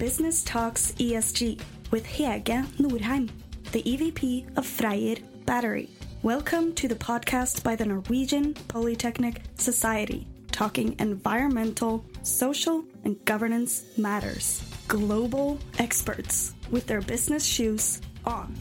Business 0.00 0.42
Talks 0.42 0.92
ESG 0.92 1.60
with 1.90 2.06
Hege 2.06 2.66
Norheim, 2.78 3.28
the 3.72 3.82
EVP 3.82 4.56
of 4.56 4.64
Freyr 4.64 5.18
Battery. 5.44 5.90
Welcome 6.22 6.72
to 6.76 6.88
the 6.88 6.94
podcast 6.94 7.62
by 7.62 7.76
the 7.76 7.84
Norwegian 7.84 8.54
Polytechnic 8.68 9.42
Society, 9.56 10.26
talking 10.52 10.96
environmental, 11.00 12.02
social, 12.22 12.82
and 13.04 13.22
governance 13.26 13.84
matters. 13.98 14.64
Global 14.88 15.58
experts 15.78 16.54
with 16.70 16.86
their 16.86 17.02
business 17.02 17.44
shoes 17.44 18.00
on. 18.24 18.56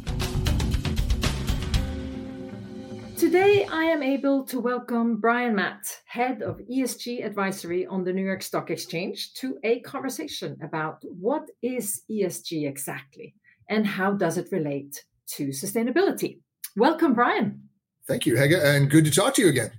Today, 3.20 3.66
I 3.70 3.84
am 3.84 4.02
able 4.02 4.46
to 4.46 4.62
welcome 4.62 5.18
Brian 5.18 5.54
Matt, 5.54 5.84
Head 6.06 6.42
of 6.42 6.62
ESG 6.72 7.26
Advisory 7.26 7.86
on 7.86 8.06
the 8.06 8.14
New 8.14 8.24
York 8.24 8.42
Stock 8.42 8.72
Exchange, 8.72 9.34
to 9.34 9.58
a 9.66 9.82
conversation 9.82 10.58
about 10.64 11.04
what 11.04 11.44
is 11.62 12.04
ESG 12.10 12.66
exactly 12.66 13.36
and 13.68 13.86
how 13.86 14.14
does 14.14 14.38
it 14.38 14.48
relate 14.54 15.04
to 15.32 15.50
sustainability. 15.50 16.40
Welcome, 16.78 17.14
Brian. 17.14 17.62
Thank 18.08 18.26
you, 18.26 18.36
Hege, 18.36 18.64
and 18.64 18.90
good 18.90 19.04
to 19.04 19.12
talk 19.12 19.34
to 19.34 19.42
you 19.42 19.50
again. 19.50 19.72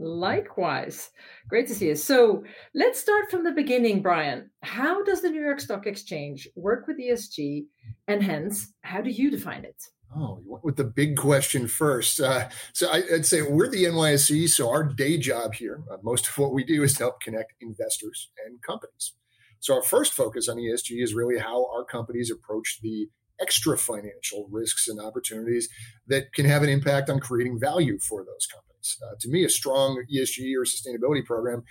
Likewise. 0.00 1.10
Great 1.48 1.68
to 1.68 1.76
see 1.76 1.86
you. 1.86 1.94
So 1.94 2.42
let's 2.74 2.98
start 2.98 3.30
from 3.30 3.44
the 3.44 3.52
beginning, 3.52 4.02
Brian. 4.02 4.50
How 4.64 5.04
does 5.04 5.22
the 5.22 5.30
New 5.30 5.40
York 5.40 5.60
Stock 5.60 5.86
Exchange 5.86 6.48
work 6.56 6.88
with 6.88 6.98
ESG? 6.98 7.64
And 8.08 8.24
hence, 8.24 8.72
how 8.80 9.02
do 9.02 9.10
you 9.10 9.30
define 9.30 9.64
it? 9.64 9.80
Oh, 10.14 10.40
you 10.44 10.52
went 10.52 10.64
with 10.64 10.76
the 10.76 10.84
big 10.84 11.16
question 11.16 11.66
first. 11.66 12.20
Uh, 12.20 12.48
so 12.72 12.90
I, 12.90 13.02
would 13.10 13.26
say 13.26 13.42
we're 13.42 13.68
the 13.68 13.84
NYSE. 13.84 14.50
So 14.50 14.68
our 14.68 14.84
day 14.84 15.16
job 15.16 15.54
here, 15.54 15.82
uh, 15.90 15.96
most 16.02 16.28
of 16.28 16.36
what 16.36 16.52
we 16.52 16.64
do 16.64 16.82
is 16.82 16.94
to 16.94 17.04
help 17.04 17.20
connect 17.20 17.54
investors 17.60 18.30
and 18.46 18.60
companies. 18.62 19.14
So 19.60 19.74
our 19.74 19.82
first 19.82 20.12
focus 20.12 20.48
on 20.48 20.56
ESG 20.56 21.02
is 21.02 21.14
really 21.14 21.38
how 21.38 21.66
our 21.72 21.84
companies 21.84 22.30
approach 22.30 22.80
the 22.82 23.08
extra 23.40 23.78
financial 23.78 24.48
risks 24.50 24.88
and 24.88 25.00
opportunities 25.00 25.68
that 26.08 26.32
can 26.32 26.44
have 26.44 26.62
an 26.62 26.68
impact 26.68 27.08
on 27.08 27.18
creating 27.18 27.58
value 27.58 27.98
for 27.98 28.24
those 28.24 28.46
companies. 28.46 28.98
Uh, 29.02 29.14
to 29.20 29.28
me, 29.28 29.44
a 29.44 29.48
strong 29.48 30.04
ESG 30.12 30.52
or 30.56 30.64
sustainability 30.64 31.24
program, 31.24 31.62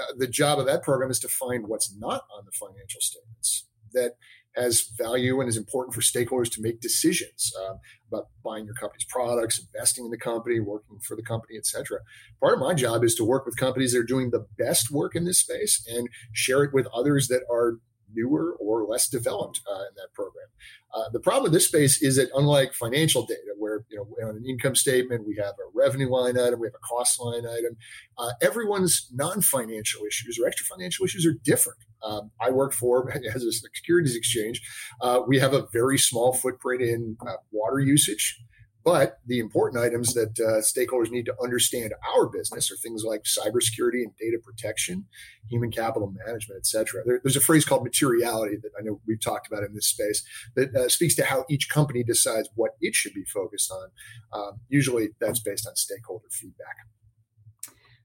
uh, 0.00 0.12
the 0.16 0.26
job 0.26 0.58
of 0.58 0.66
that 0.66 0.82
program 0.82 1.10
is 1.10 1.18
to 1.18 1.28
find 1.28 1.66
what's 1.66 1.94
not 1.96 2.22
on 2.36 2.44
the 2.46 2.52
financial 2.52 3.00
statements 3.00 3.66
that 3.92 4.12
has 4.56 4.90
value 4.98 5.40
and 5.40 5.48
is 5.48 5.56
important 5.56 5.94
for 5.94 6.00
stakeholders 6.00 6.50
to 6.52 6.62
make 6.62 6.80
decisions 6.80 7.52
um, 7.64 7.78
about 8.08 8.28
buying 8.44 8.64
your 8.64 8.74
company's 8.74 9.04
products, 9.04 9.58
investing 9.58 10.04
in 10.04 10.10
the 10.10 10.18
company, 10.18 10.60
working 10.60 10.98
for 11.00 11.16
the 11.16 11.22
company, 11.22 11.56
etc. 11.56 11.98
Part 12.40 12.54
of 12.54 12.60
my 12.60 12.74
job 12.74 13.04
is 13.04 13.14
to 13.16 13.24
work 13.24 13.46
with 13.46 13.56
companies 13.56 13.92
that 13.92 14.00
are 14.00 14.04
doing 14.04 14.30
the 14.30 14.46
best 14.58 14.90
work 14.90 15.14
in 15.14 15.24
this 15.24 15.38
space 15.38 15.86
and 15.88 16.08
share 16.32 16.64
it 16.64 16.74
with 16.74 16.86
others 16.94 17.28
that 17.28 17.42
are 17.50 17.78
newer 18.14 18.56
or 18.58 18.84
less 18.84 19.08
developed 19.08 19.60
uh, 19.70 19.74
in 19.74 19.94
that 19.96 20.12
program. 20.14 20.46
Uh, 20.94 21.08
the 21.12 21.20
problem 21.20 21.44
with 21.44 21.52
this 21.52 21.66
space 21.66 22.02
is 22.02 22.16
that 22.16 22.28
unlike 22.34 22.72
financial 22.74 23.24
data, 23.24 23.54
where 23.58 23.84
you 23.88 23.96
know 23.96 24.28
on 24.28 24.36
an 24.36 24.44
income 24.46 24.74
statement 24.74 25.26
we 25.26 25.36
have 25.36 25.54
a 25.54 25.70
revenue 25.74 26.10
line 26.10 26.38
item, 26.38 26.60
we 26.60 26.66
have 26.66 26.74
a 26.74 26.86
cost 26.86 27.20
line 27.20 27.46
item, 27.46 27.76
uh, 28.18 28.32
everyone's 28.42 29.08
non-financial 29.12 30.04
issues 30.04 30.38
or 30.38 30.46
extra 30.46 30.66
financial 30.66 31.04
issues 31.04 31.24
are 31.26 31.34
different. 31.44 31.78
Um, 32.02 32.30
I 32.40 32.50
work 32.50 32.72
for 32.72 33.10
as 33.34 33.44
a 33.44 33.52
securities 33.52 34.16
exchange. 34.16 34.62
Uh, 35.00 35.20
we 35.26 35.38
have 35.38 35.54
a 35.54 35.66
very 35.72 35.98
small 35.98 36.32
footprint 36.32 36.82
in 36.82 37.16
uh, 37.26 37.36
water 37.52 37.80
usage. 37.80 38.40
But 38.82 39.18
the 39.26 39.40
important 39.40 39.82
items 39.82 40.14
that 40.14 40.40
uh, 40.40 40.62
stakeholders 40.62 41.10
need 41.10 41.26
to 41.26 41.34
understand 41.42 41.92
our 42.16 42.26
business 42.26 42.72
are 42.72 42.76
things 42.76 43.04
like 43.04 43.24
cybersecurity 43.24 44.02
and 44.02 44.16
data 44.18 44.38
protection, 44.42 45.04
human 45.48 45.70
capital 45.70 46.14
management, 46.26 46.58
et 46.58 46.66
cetera. 46.66 47.02
There, 47.04 47.20
there's 47.22 47.36
a 47.36 47.40
phrase 47.40 47.66
called 47.66 47.84
materiality 47.84 48.56
that 48.56 48.70
I 48.78 48.82
know 48.82 49.00
we've 49.06 49.20
talked 49.20 49.46
about 49.46 49.64
in 49.64 49.74
this 49.74 49.86
space 49.86 50.24
that 50.56 50.74
uh, 50.74 50.88
speaks 50.88 51.14
to 51.16 51.24
how 51.24 51.44
each 51.50 51.68
company 51.68 52.02
decides 52.02 52.48
what 52.54 52.72
it 52.80 52.94
should 52.94 53.12
be 53.12 53.24
focused 53.24 53.70
on. 53.70 53.88
Um, 54.32 54.60
usually 54.68 55.10
that's 55.20 55.40
based 55.40 55.66
on 55.66 55.76
stakeholder 55.76 56.28
feedback. 56.30 56.76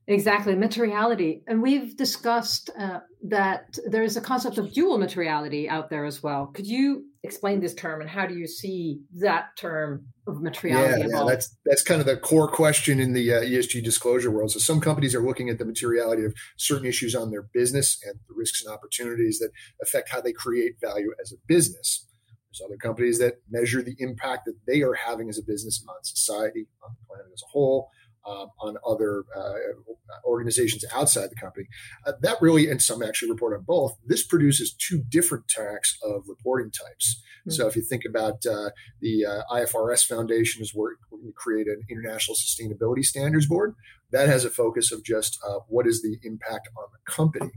Exactly, 0.08 0.56
materiality. 0.56 1.42
And 1.48 1.64
we've 1.64 1.98
discussed 1.98 2.70
uh, 2.78 3.00
that 3.28 3.78
there 3.90 4.04
is 4.04 4.18
a 4.18 4.22
concept 4.22 4.60
of 4.60 4.72
dual 4.72 5.00
materiality 5.00 5.68
out 5.68 5.90
there 5.90 6.06
as 6.06 6.22
well. 6.22 6.48
Could 6.48 6.68
you 6.68 7.06
explain 7.24 7.60
this 7.60 7.74
term 7.74 8.02
and 8.02 8.10
how 8.10 8.28
do 8.28 8.36
you 8.36 8.46
see 8.46 9.00
that 9.20 9.58
term 9.58 10.06
of 10.28 10.44
materiality? 10.44 11.10
Yeah, 11.10 11.22
yeah 11.22 11.26
that's 11.28 11.58
that's 11.66 11.82
kind 11.82 12.02
of 12.02 12.06
the 12.06 12.18
core 12.18 12.48
question 12.48 13.00
in 13.00 13.14
the 13.14 13.34
uh, 13.34 13.42
ESG 13.42 13.84
disclosure 13.84 14.30
world. 14.30 14.52
So 14.52 14.60
some 14.60 14.80
companies 14.80 15.16
are 15.16 15.26
looking 15.26 15.50
at 15.50 15.58
the 15.58 15.66
materiality 15.66 16.24
of 16.24 16.36
certain 16.58 16.86
issues 16.86 17.16
on 17.16 17.32
their 17.32 17.48
business 17.54 17.98
and 18.06 18.14
the 18.28 18.36
risks 18.36 18.64
and 18.64 18.72
opportunities 18.72 19.40
that 19.40 19.50
affect 19.82 20.10
how 20.10 20.22
they 20.22 20.34
create 20.34 20.74
value 20.80 21.14
as 21.20 21.32
a 21.32 21.38
business. 21.48 22.08
There's 22.52 22.70
other 22.70 22.78
companies 22.78 23.18
that 23.20 23.42
measure 23.50 23.82
the 23.82 23.96
impact 23.98 24.46
that 24.46 24.56
they 24.68 24.82
are 24.82 24.94
having 24.94 25.30
as 25.30 25.40
a 25.40 25.44
business 25.44 25.84
on 25.90 25.96
society, 26.04 26.68
on 26.84 26.92
the 26.94 27.08
planet 27.08 27.26
as 27.34 27.42
a 27.42 27.52
whole 27.52 27.90
um, 28.28 28.50
on 28.60 28.76
other 28.88 29.24
uh, 29.36 29.54
organizations 30.26 30.84
outside 30.94 31.30
the 31.30 31.36
company. 31.36 31.68
Uh, 32.06 32.14
that 32.22 32.38
really, 32.42 32.70
and 32.70 32.82
some 32.82 33.04
actually 33.04 33.32
report 33.32 33.58
on 33.58 33.64
both, 33.64 33.98
this 34.06 34.26
produces 34.26 34.74
two 34.74 35.04
different 35.10 35.46
types 35.48 35.98
of 36.04 36.24
reporting 36.28 36.72
types. 36.72 37.22
Mm-hmm. 37.42 37.52
So 37.52 37.68
if 37.68 37.76
you 37.76 37.84
think 37.84 38.04
about 38.08 38.46
uh, 38.46 38.70
the 39.02 39.26
uh, 39.26 39.42
IFRS 39.52 40.06
Foundation 40.06 40.62
is 40.62 40.74
working 40.74 40.98
to 41.12 41.32
create 41.36 41.68
an 41.68 41.82
international 41.90 42.36
sustainability 42.36 43.04
standards 43.04 43.48
board, 43.48 43.76
that 44.12 44.28
has 44.28 44.46
a 44.46 44.50
focus 44.50 44.92
of 44.92 45.04
just 45.04 45.40
uh, 45.48 45.60
what 45.68 45.88
is 45.88 46.02
the 46.02 46.18
impact 46.24 46.70
on 46.78 46.86
the 46.92 47.12
company. 47.12 47.52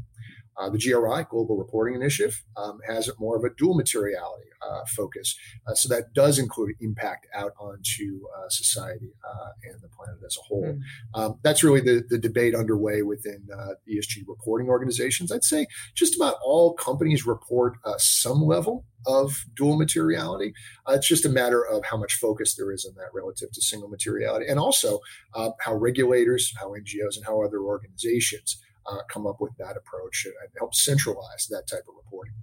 Uh, 0.59 0.69
the 0.69 0.79
GRI, 0.79 1.25
Global 1.31 1.57
Reporting 1.57 1.95
Initiative, 1.95 2.43
um, 2.57 2.81
has 2.87 3.11
more 3.19 3.37
of 3.37 3.45
a 3.45 3.51
dual 3.57 3.75
materiality 3.75 4.49
uh, 4.63 4.85
focus. 4.87 5.37
Uh, 5.67 5.75
so 5.75 5.89
that 5.89 6.13
does 6.15 6.39
include 6.39 6.75
impact 6.81 7.27
out 7.35 7.53
onto 7.61 8.27
uh, 8.37 8.49
society 8.49 9.13
uh, 9.25 9.49
and 9.65 9.81
the 9.81 9.89
planet 9.89 10.17
as 10.27 10.37
a 10.37 10.43
whole. 10.43 10.65
Mm. 10.65 10.81
Um, 11.15 11.39
that's 11.43 11.63
really 11.63 11.81
the, 11.81 12.05
the 12.09 12.19
debate 12.19 12.55
underway 12.55 13.03
within 13.03 13.47
uh, 13.57 13.75
ESG 13.89 14.25
reporting 14.27 14.69
organizations. 14.69 15.31
I'd 15.31 15.45
say 15.45 15.67
just 15.95 16.17
about 16.17 16.37
all 16.43 16.75
companies 16.75 17.27
report 17.27 17.77
some 17.99 18.43
level 18.43 18.85
of 19.07 19.45
dual 19.55 19.77
materiality. 19.77 20.53
it's 20.89 21.07
just 21.07 21.25
a 21.25 21.29
matter 21.29 21.65
of 21.65 21.85
how 21.85 21.97
much 21.97 22.15
focus 22.15 22.55
there 22.57 22.73
is 22.73 22.85
on 22.85 22.95
that 22.97 23.15
relative 23.15 23.51
to 23.53 23.63
single 23.63 23.89
materiality, 23.89 24.47
and 24.47 24.59
also 24.59 25.01
how 25.35 25.75
regulators, 25.75 26.53
how 26.59 26.71
NGOs, 26.71 27.17
and 27.17 27.25
how 27.25 27.43
other 27.43 27.61
organizations 27.61 28.61
uh, 28.91 29.03
come 29.13 29.27
up 29.27 29.37
with 29.41 29.53
that 29.59 29.77
approach 29.77 30.27
and 30.27 30.51
help 30.59 30.75
centralize 30.75 31.47
that 31.51 31.65
type 31.71 31.85
of 31.89 31.95
reporting. 31.97 32.35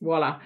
Voila. 0.00 0.40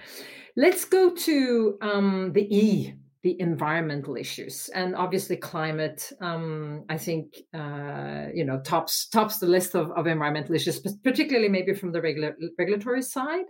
Let's 0.55 0.85
go 0.85 1.13
to 1.13 1.77
um, 1.81 2.31
the 2.33 2.43
E, 2.55 2.93
the 3.23 3.39
environmental 3.39 4.15
issues, 4.15 4.69
and 4.73 4.95
obviously 4.95 5.37
climate. 5.37 6.11
Um, 6.21 6.85
I 6.89 6.97
think 6.97 7.37
uh, 7.53 8.27
you 8.33 8.45
know 8.45 8.59
tops 8.61 9.07
tops 9.07 9.39
the 9.39 9.47
list 9.47 9.75
of, 9.75 9.91
of 9.91 10.07
environmental 10.07 10.55
issues, 10.55 10.79
particularly 11.03 11.49
maybe 11.49 11.73
from 11.73 11.91
the 11.91 12.01
regula- 12.01 12.33
regulatory 12.57 13.01
side. 13.01 13.45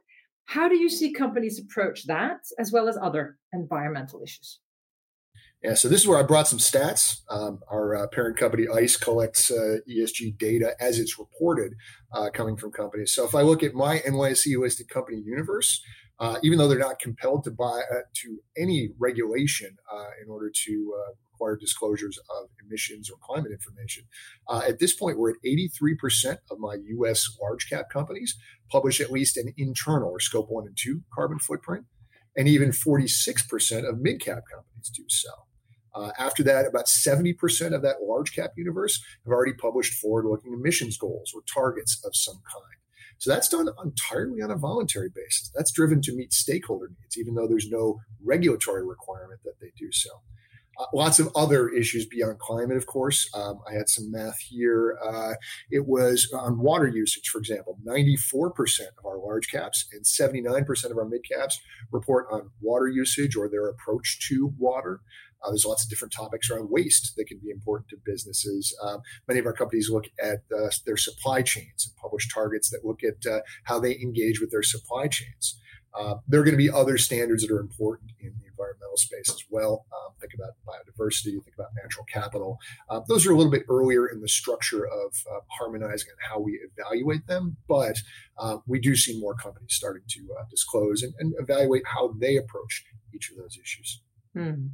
How 0.46 0.68
do 0.68 0.78
you 0.78 0.90
see 0.90 1.14
companies 1.14 1.60
approach 1.60 2.06
that, 2.08 2.40
as 2.60 2.72
well 2.72 2.90
as 2.90 2.98
other 3.02 3.38
environmental 3.54 4.22
issues? 4.22 4.60
Yeah, 5.64 5.76
so 5.76 5.88
this 5.88 6.02
is 6.02 6.08
where 6.08 6.20
I 6.20 6.24
brought 6.24 6.50
some 6.50 6.60
stats. 6.60 7.22
Um, 7.30 7.62
our 7.72 7.96
uh, 7.96 8.08
parent 8.08 8.36
company 8.36 8.68
ICE 8.68 8.98
collects 8.98 9.50
uh, 9.50 9.78
ESG 9.90 10.38
data 10.38 10.76
as 10.82 11.00
it's 11.00 11.18
reported 11.18 11.76
uh, 12.12 12.30
coming 12.34 12.58
from 12.58 12.72
companies. 12.72 13.14
So 13.14 13.26
if 13.26 13.34
I 13.34 13.44
look 13.44 13.64
at 13.64 13.74
my 13.74 14.00
NYSE 14.00 14.60
listed 14.60 14.90
company 14.90 15.22
universe, 15.26 15.82
uh, 16.20 16.36
even 16.44 16.58
though 16.58 16.68
they're 16.68 16.78
not 16.78 17.00
compelled 17.00 17.46
to 17.46 17.52
buy 17.52 17.82
uh, 17.90 18.02
to 18.14 18.40
any 18.58 18.90
regulation 19.00 19.78
uh, 19.90 20.08
in 20.22 20.30
order 20.30 20.52
to 20.66 20.94
require 21.32 21.56
disclosures 21.56 22.20
of 22.42 22.50
emissions 22.66 23.10
or 23.10 23.16
climate 23.24 23.54
information, 23.54 24.04
at 24.68 24.80
this 24.80 24.94
point 24.94 25.18
we're 25.18 25.32
at 25.32 25.38
83% 25.46 26.40
of 26.52 26.60
my 26.60 26.76
U.S. 26.98 27.38
large 27.42 27.70
cap 27.70 27.90
companies 27.90 28.36
publish 28.70 29.00
at 29.00 29.12
least 29.12 29.38
an 29.38 29.54
internal 29.56 30.10
or 30.10 30.20
scope 30.20 30.48
one 30.50 30.68
and 30.68 30.78
two 30.78 31.04
carbon 31.14 31.40
footprint, 31.40 31.86
and 32.36 32.50
even 32.50 32.72
46% 32.72 33.88
of 33.88 34.00
mid 34.00 34.20
cap 34.20 34.44
companies 34.52 34.92
do 34.94 35.06
so. 35.08 35.30
Uh, 35.96 36.12
after 36.18 36.44
that, 36.44 36.66
about 36.66 36.86
70% 36.86 37.74
of 37.74 37.82
that 37.84 37.98
large 38.02 38.36
cap 38.36 38.52
universe 38.56 39.02
have 39.26 39.32
already 39.32 39.54
published 39.54 39.94
forward 39.94 40.26
looking 40.26 40.54
emissions 40.54 40.98
goals 40.98 41.32
or 41.36 41.42
targets 41.52 42.04
of 42.06 42.16
some 42.16 42.42
kind. 42.52 42.80
So 43.20 43.32
that's 43.32 43.48
done 43.48 43.70
entirely 43.84 44.42
on 44.42 44.52
a 44.52 44.58
voluntary 44.58 45.10
basis. 45.14 45.52
That's 45.56 45.72
driven 45.72 46.02
to 46.02 46.16
meet 46.16 46.34
stakeholder 46.34 46.90
needs, 46.90 47.18
even 47.18 47.36
though 47.36 47.48
there's 47.48 47.70
no 47.70 48.00
regulatory 48.24 48.86
requirement 48.86 49.42
that 49.46 49.60
they 49.62 49.72
do 49.78 49.92
so. 49.92 50.10
Uh, 50.80 50.86
lots 50.94 51.20
of 51.20 51.30
other 51.36 51.70
issues 51.70 52.06
beyond 52.06 52.40
climate, 52.40 52.78
of 52.78 52.88
course. 52.88 53.30
Um, 53.36 53.60
I 53.70 53.74
had 53.74 53.90
some 53.90 54.12
math 54.12 54.40
here. 54.40 54.98
Uh, 55.04 55.36
it 55.70 55.88
was 55.88 56.30
on 56.34 56.60
water 56.60 56.88
usage, 56.88 57.30
for 57.30 57.38
example. 57.38 57.78
94% 57.86 58.80
of 58.98 59.06
our 59.06 59.20
large 59.20 59.50
caps 59.50 59.88
and 59.94 60.04
79% 60.04 60.92
of 60.92 60.98
our 60.98 61.06
mid 61.06 61.22
caps 61.30 61.62
report 61.92 62.26
on 62.32 62.50
water 62.60 62.88
usage 62.88 63.36
or 63.36 63.48
their 63.48 63.68
approach 63.68 64.28
to 64.30 64.52
water. 64.58 65.02
Uh, 65.44 65.50
there's 65.50 65.66
lots 65.66 65.84
of 65.84 65.90
different 65.90 66.14
topics 66.14 66.50
around 66.50 66.70
waste 66.70 67.14
that 67.18 67.26
can 67.26 67.40
be 67.40 67.50
important 67.50 67.90
to 67.90 67.98
businesses. 68.06 68.76
Um, 68.82 69.02
many 69.28 69.40
of 69.40 69.46
our 69.46 69.54
companies 69.54 69.90
look 69.90 70.06
at 70.22 70.40
uh, 70.56 70.70
their 70.86 70.98
supply 70.98 71.42
chains 71.42 71.86
and 71.86 71.96
publish 72.02 72.28
targets 72.34 72.70
that 72.70 72.86
look 72.86 73.02
at 73.04 73.30
uh, 73.32 73.42
how 73.66 73.80
they 73.80 73.96
engage 73.96 74.40
with 74.40 74.52
their 74.52 74.64
supply 74.64 75.08
chains. 75.08 75.60
Uh, 75.96 76.16
there 76.28 76.40
are 76.40 76.44
going 76.44 76.54
to 76.54 76.58
be 76.58 76.72
other 76.72 76.98
standards 76.98 77.44
that 77.44 77.54
are 77.54 77.60
important 77.60 78.12
in 78.20 78.34
the 78.42 78.48
environmental 78.48 78.98
space 78.98 79.30
as 79.30 79.44
well. 79.52 79.86
Um, 79.94 80.14
think 80.20 80.34
about 80.34 80.54
biodiversity, 80.66 81.34
think 81.44 81.54
about 81.56 81.70
natural 81.80 82.04
capital. 82.12 82.58
Uh, 82.90 83.02
those 83.08 83.28
are 83.28 83.32
a 83.32 83.38
little 83.38 83.52
bit 83.52 83.64
earlier 83.70 84.08
in 84.08 84.20
the 84.20 84.28
structure 84.28 84.88
of 84.88 85.14
harmonizing 85.50 86.08
and 86.10 86.32
how 86.32 86.40
we 86.40 86.60
evaluate 86.78 87.28
them, 87.28 87.58
but 87.68 87.98
uh, 88.40 88.58
we 88.66 88.80
do 88.80 88.96
see 88.96 89.20
more 89.20 89.36
companies 89.36 89.74
starting 89.74 90.02
to 90.10 90.28
disclose 90.50 91.04
and, 91.04 91.14
and, 91.20 91.36
evaluate 91.38 91.84
how 91.86 92.12
they 92.20 92.38
approach 92.38 92.86
each 93.14 93.30
of 93.30 93.38
those 93.38 93.58
issues. 93.62 94.02
Hmm. 94.34 94.68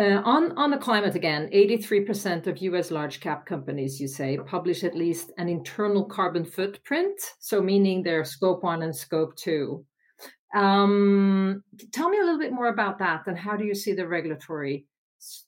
Uh, 0.00 0.22
on 0.24 0.56
on 0.56 0.70
the 0.70 0.78
climate 0.78 1.14
again, 1.14 1.50
83% 1.52 2.46
of 2.46 2.56
US 2.62 2.90
large 2.90 3.20
cap 3.20 3.44
companies, 3.44 4.00
you 4.00 4.08
say, 4.08 4.38
publish 4.38 4.82
at 4.82 4.96
least 4.96 5.30
an 5.36 5.46
internal 5.46 6.06
carbon 6.06 6.42
footprint. 6.42 7.20
So 7.38 7.60
meaning 7.60 8.02
their 8.02 8.24
scope 8.24 8.62
one 8.62 8.82
and 8.82 8.96
scope 8.96 9.36
two. 9.36 9.84
Um, 10.54 11.62
tell 11.92 12.08
me 12.08 12.16
a 12.16 12.22
little 12.22 12.38
bit 12.38 12.50
more 12.50 12.68
about 12.68 12.98
that 13.00 13.26
and 13.26 13.36
how 13.36 13.56
do 13.56 13.64
you 13.66 13.74
see 13.74 13.92
the 13.92 14.08
regulatory 14.08 14.86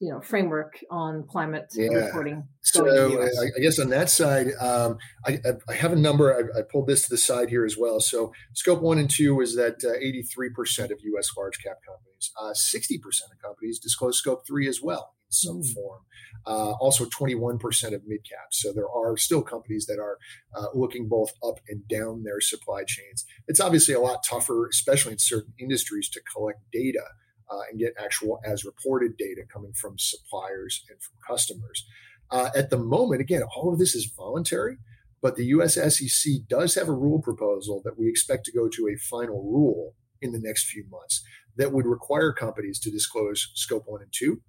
you 0.01 0.11
know 0.11 0.21
framework 0.21 0.79
on 0.91 1.25
climate 1.29 1.73
yeah. 1.75 1.89
reporting. 1.89 2.45
So 2.63 2.87
I, 3.23 3.27
I, 3.57 3.61
guess 3.61 3.79
on 3.79 3.89
that 3.91 4.11
side, 4.11 4.49
um, 4.61 4.99
I, 5.27 5.39
I, 5.69 5.75
have 5.75 5.93
a 5.93 5.97
number. 5.97 6.35
I, 6.35 6.61
I, 6.61 6.63
pulled 6.63 6.87
this 6.87 7.05
to 7.05 7.11
the 7.11 7.19
side 7.19 7.49
here 7.49 7.65
as 7.65 7.77
well. 7.77 8.01
So 8.01 8.33
scope 8.53 8.83
one 8.83 8.99
and 8.99 9.11
two 9.11 9.41
is 9.41 9.57
that 9.57 9.83
uh, 9.85 9.99
83% 9.99 10.91
of 10.91 10.99
U.S. 11.03 11.31
large 11.37 11.59
cap 11.63 11.79
companies, 11.87 12.31
uh, 12.41 12.53
60% 12.53 12.97
of 13.33 13.43
companies 13.43 13.79
disclose 13.79 14.19
scope 14.19 14.47
three 14.47 14.69
as 14.69 14.81
well 14.83 15.15
in 15.27 15.33
some 15.33 15.63
mm. 15.63 15.73
form. 15.73 16.01
Uh, 16.45 16.73
also 16.73 17.05
21% 17.05 17.95
of 17.95 18.03
mid 18.07 18.21
caps. 18.29 18.61
So 18.61 18.73
there 18.73 18.89
are 18.89 19.17
still 19.17 19.43
companies 19.43 19.87
that 19.87 19.99
are 19.99 20.19
uh, 20.57 20.67
looking 20.75 21.09
both 21.09 21.33
up 21.43 21.61
and 21.69 21.87
down 21.89 22.25
their 22.25 22.41
supply 22.41 22.83
chains. 22.85 23.25
It's 23.47 23.61
obviously 23.61 23.95
a 23.95 24.01
lot 24.01 24.25
tougher, 24.29 24.67
especially 24.67 25.13
in 25.13 25.19
certain 25.19 25.55
industries, 25.59 26.09
to 26.11 26.21
collect 26.21 26.61
data 26.73 27.05
uh, 27.53 27.61
and 27.71 27.79
get 27.79 27.95
actual 28.03 28.41
as 28.45 28.65
reported 28.65 29.17
data 29.17 29.43
coming 29.53 29.73
from 29.73 29.99
suppliers 29.99 30.85
and 30.89 30.99
from 31.03 31.15
customers. 31.27 31.85
Uh, 32.31 32.51
at 32.57 32.71
the 32.71 32.79
moment, 32.79 33.21
again, 33.21 33.43
all 33.57 33.73
of 33.73 33.79
this 33.79 33.95
is 33.95 34.11
voluntary, 34.17 34.79
but 35.21 35.37
the 35.37 35.47
US 35.47 35.75
SEC 35.75 36.33
does 36.49 36.75
have 36.75 36.89
a 36.89 36.95
rule 36.95 37.21
proposal 37.21 37.83
that 37.85 37.99
we 37.99 38.09
expect 38.09 38.45
to 38.47 38.53
go 38.53 38.69
to 38.69 38.89
a 38.89 38.97
final 38.97 39.43
rule 39.43 39.95
in 40.21 40.33
the 40.33 40.41
next 40.41 40.67
few 40.67 40.85
months 40.91 41.23
that 41.57 41.73
would 41.73 41.87
require 41.87 42.33
companies 42.33 42.79
to 42.81 42.91
disclose 42.91 43.51
scope 43.55 43.85
one 43.87 44.01
and 44.01 44.13
two, 44.13 44.41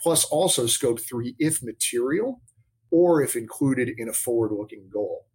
plus 0.00 0.24
also 0.24 0.66
scope 0.66 1.00
three 1.00 1.34
if 1.38 1.62
material 1.62 2.40
or 2.90 3.22
if 3.22 3.34
included 3.34 3.90
in 3.98 4.08
a 4.08 4.12
forward 4.12 4.52
looking 4.52 4.88
goal. 4.92 5.26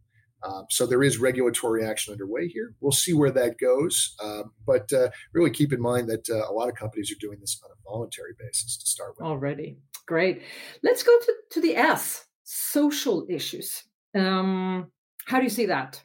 Um, 0.43 0.65
so 0.69 0.85
there 0.85 1.03
is 1.03 1.17
regulatory 1.17 1.85
action 1.85 2.13
underway 2.13 2.47
here. 2.47 2.75
We'll 2.79 2.91
see 2.91 3.13
where 3.13 3.31
that 3.31 3.57
goes, 3.57 4.15
um, 4.23 4.51
but 4.65 4.91
uh, 4.93 5.09
really 5.33 5.51
keep 5.51 5.73
in 5.73 5.81
mind 5.81 6.09
that 6.09 6.29
uh, 6.29 6.49
a 6.49 6.53
lot 6.53 6.69
of 6.69 6.75
companies 6.75 7.11
are 7.11 7.19
doing 7.19 7.39
this 7.39 7.59
on 7.63 7.71
a 7.71 7.89
voluntary 7.89 8.33
basis 8.39 8.77
to 8.77 8.85
start 8.85 9.15
with. 9.17 9.27
Already, 9.27 9.77
great. 10.05 10.41
Let's 10.83 11.03
go 11.03 11.17
to, 11.19 11.33
to 11.51 11.61
the 11.61 11.75
S, 11.75 12.25
social 12.43 13.25
issues. 13.29 13.83
Um, 14.15 14.91
how 15.25 15.37
do 15.37 15.43
you 15.43 15.49
see 15.49 15.67
that? 15.67 16.01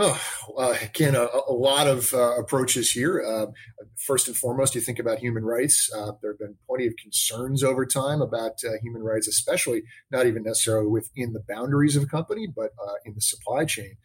Oh, 0.00 0.16
uh, 0.56 0.76
again, 0.80 1.16
a, 1.16 1.26
a, 1.48 1.52
lot 1.52 1.88
of 1.88 2.14
uh, 2.14 2.38
approaches 2.38 2.88
here. 2.88 3.20
Uh, 3.20 3.46
first 3.96 4.28
and 4.28 4.36
foremost, 4.36 4.76
you 4.76 4.80
think 4.80 5.00
about 5.00 5.18
human 5.18 5.44
rights. 5.44 5.90
Uh, 5.92 6.12
there 6.22 6.30
have 6.30 6.38
been 6.38 6.54
plenty 6.68 6.86
of 6.86 6.94
concerns 7.02 7.64
over 7.64 7.84
time 7.84 8.22
about 8.22 8.52
uh, 8.64 8.78
human 8.80 9.02
rights, 9.02 9.26
especially 9.26 9.82
not 10.12 10.24
even 10.24 10.44
necessarily 10.44 10.86
within 10.86 11.32
the 11.32 11.42
boundaries 11.48 11.96
of 11.96 12.04
a 12.04 12.06
company, 12.06 12.46
but 12.46 12.70
uh, 12.80 12.94
in 13.04 13.14
the 13.14 13.20
supply 13.20 13.64
chain. 13.64 13.96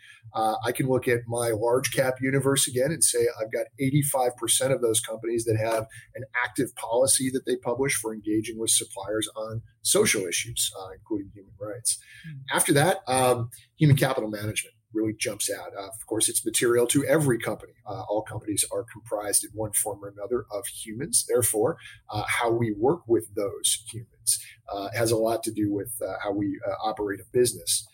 I 0.66 0.72
can 0.72 0.88
look 0.88 1.08
at 1.08 1.20
my 1.28 1.50
large 1.50 1.94
cap 1.94 2.16
universe 2.20 2.68
again 2.68 2.92
and 2.92 3.04
say 3.04 3.28
I've 3.40 3.52
got 3.52 3.68
85% 3.80 4.74
of 4.74 4.82
those 4.82 5.00
companies 5.00 5.46
that 5.46 5.58
have 5.58 5.86
an 6.16 6.24
active 6.44 6.74
policy 6.76 7.30
that 7.32 7.46
they 7.46 7.56
publish 7.58 7.94
for 7.94 8.16
engaging 8.16 8.58
with 8.58 8.72
suppliers 8.72 9.30
on 9.36 9.62
social 9.84 10.26
issues, 10.26 10.72
including 10.96 11.30
human 11.36 11.54
rights. 11.60 12.00
Mm-hmm. 12.28 12.56
After 12.58 12.74
that, 12.74 13.02
um, 13.08 13.52
human 13.78 13.96
capital 13.96 14.30
management 14.32 14.74
really 14.94 15.14
jumps 15.18 15.50
out. 15.52 15.72
Uh, 15.78 15.88
of 15.88 16.06
course, 16.06 16.30
it's 16.30 16.46
material 16.46 16.86
to 16.88 17.06
every 17.06 17.40
company. 17.40 17.74
Uh, 17.86 18.04
all 18.10 18.22
companies 18.22 18.64
are 18.72 18.86
comprised 18.92 19.44
in 19.44 19.50
one 19.54 19.74
form 19.74 20.04
or 20.04 20.10
another 20.10 20.46
of 20.52 20.66
humans. 20.68 21.26
Therefore, 21.28 21.78
uh, 22.10 22.24
how 22.28 22.52
we 22.52 22.74
work 22.78 23.02
with 23.08 23.34
those 23.36 23.84
humans 23.92 24.40
uh, 24.72 24.90
has 24.96 25.12
a 25.12 25.18
lot 25.18 25.44
to 25.44 25.52
do 25.52 25.72
with 25.72 25.92
uh, 26.02 26.14
how 26.24 26.32
we 26.32 26.60
uh, 26.68 26.72
operate 26.84 27.20
a 27.20 27.26
business. 27.32 27.88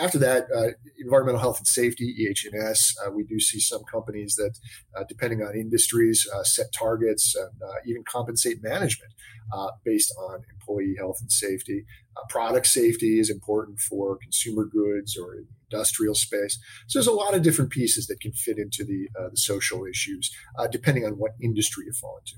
after 0.00 0.18
that, 0.18 0.46
environmental 0.98 1.40
health 1.40 1.58
and 1.58 1.66
safety 1.66 2.14
(EH&S). 2.20 2.94
we 3.12 3.24
do 3.24 3.40
see 3.40 3.58
some 3.58 3.82
companies 3.90 4.36
that, 4.36 4.54
depending 5.08 5.42
on 5.42 5.56
industries, 5.56 6.28
set 6.44 6.72
targets 6.72 7.34
and 7.34 7.50
even 7.86 8.04
compensate 8.04 8.62
management 8.62 9.12
based 9.84 10.14
on 10.16 10.44
employee 10.54 10.94
health 10.96 11.18
and 11.20 11.32
safety. 11.32 11.84
Product 12.28 12.66
safety 12.66 13.18
is 13.18 13.30
important 13.30 13.80
for 13.80 14.18
consumer 14.18 14.64
goods 14.64 15.16
or 15.16 15.36
industrial 15.70 16.14
space. 16.14 16.58
So 16.86 16.98
there's 16.98 17.06
a 17.06 17.12
lot 17.12 17.34
of 17.34 17.42
different 17.42 17.70
pieces 17.70 18.06
that 18.08 18.20
can 18.20 18.32
fit 18.32 18.58
into 18.58 18.84
the, 18.84 19.08
uh, 19.18 19.30
the 19.30 19.36
social 19.36 19.84
issues, 19.86 20.30
uh, 20.58 20.66
depending 20.66 21.04
on 21.04 21.12
what 21.12 21.32
industry 21.42 21.84
you 21.86 21.92
fall 21.92 22.18
into. 22.18 22.36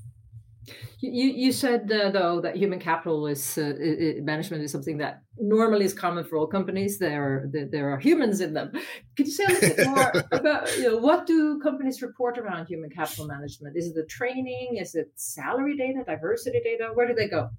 You, 0.99 1.27
you 1.27 1.51
said 1.51 1.91
uh, 1.91 2.09
though 2.09 2.41
that 2.41 2.55
human 2.55 2.79
capital 2.79 3.27
is 3.27 3.57
uh, 3.57 3.73
management 4.21 4.63
is 4.63 4.71
something 4.71 4.97
that 4.97 5.21
normally 5.37 5.85
is 5.85 5.93
common 5.93 6.23
for 6.23 6.37
all 6.37 6.47
companies. 6.47 6.97
There 6.97 7.23
are 7.23 7.69
there 7.71 7.91
are 7.91 7.99
humans 7.99 8.41
in 8.41 8.53
them. 8.53 8.71
Could 9.15 9.27
you 9.27 9.33
say 9.33 9.45
a 9.45 9.49
little 9.49 9.75
bit 9.75 9.87
more 9.87 10.11
about 10.31 10.75
you 10.77 10.83
know 10.89 10.97
what 10.97 11.27
do 11.27 11.59
companies 11.59 12.01
report 12.01 12.39
around 12.39 12.65
human 12.65 12.89
capital 12.89 13.27
management? 13.27 13.77
Is 13.77 13.87
it 13.87 13.95
the 13.95 14.05
training? 14.05 14.77
Is 14.81 14.95
it 14.95 15.11
salary 15.15 15.77
data, 15.77 16.03
diversity 16.03 16.61
data? 16.63 16.89
Where 16.93 17.07
do 17.07 17.13
they 17.13 17.27
go? 17.27 17.49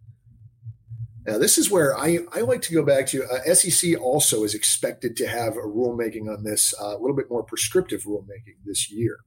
Now, 1.27 1.39
this 1.39 1.59
is 1.59 1.71
where 1.71 1.97
I, 1.99 2.21
I 2.33 2.43
like 2.43 2.63
to 2.63 2.73
go 2.73 2.85
back 2.85 3.07
to 3.09 3.25
uh, 3.25 3.55
SEC 3.55 4.01
also 4.01 4.45
is 4.45 4.55
expected 4.55 5.17
to 5.17 5.27
have 5.27 5.57
a 5.57 5.61
rulemaking 5.61 6.33
on 6.33 6.45
this, 6.45 6.73
uh, 6.81 6.97
a 6.97 7.01
little 7.01 7.17
bit 7.17 7.29
more 7.29 7.43
prescriptive 7.43 8.05
rulemaking 8.05 8.55
this 8.65 8.91
year. 8.93 9.19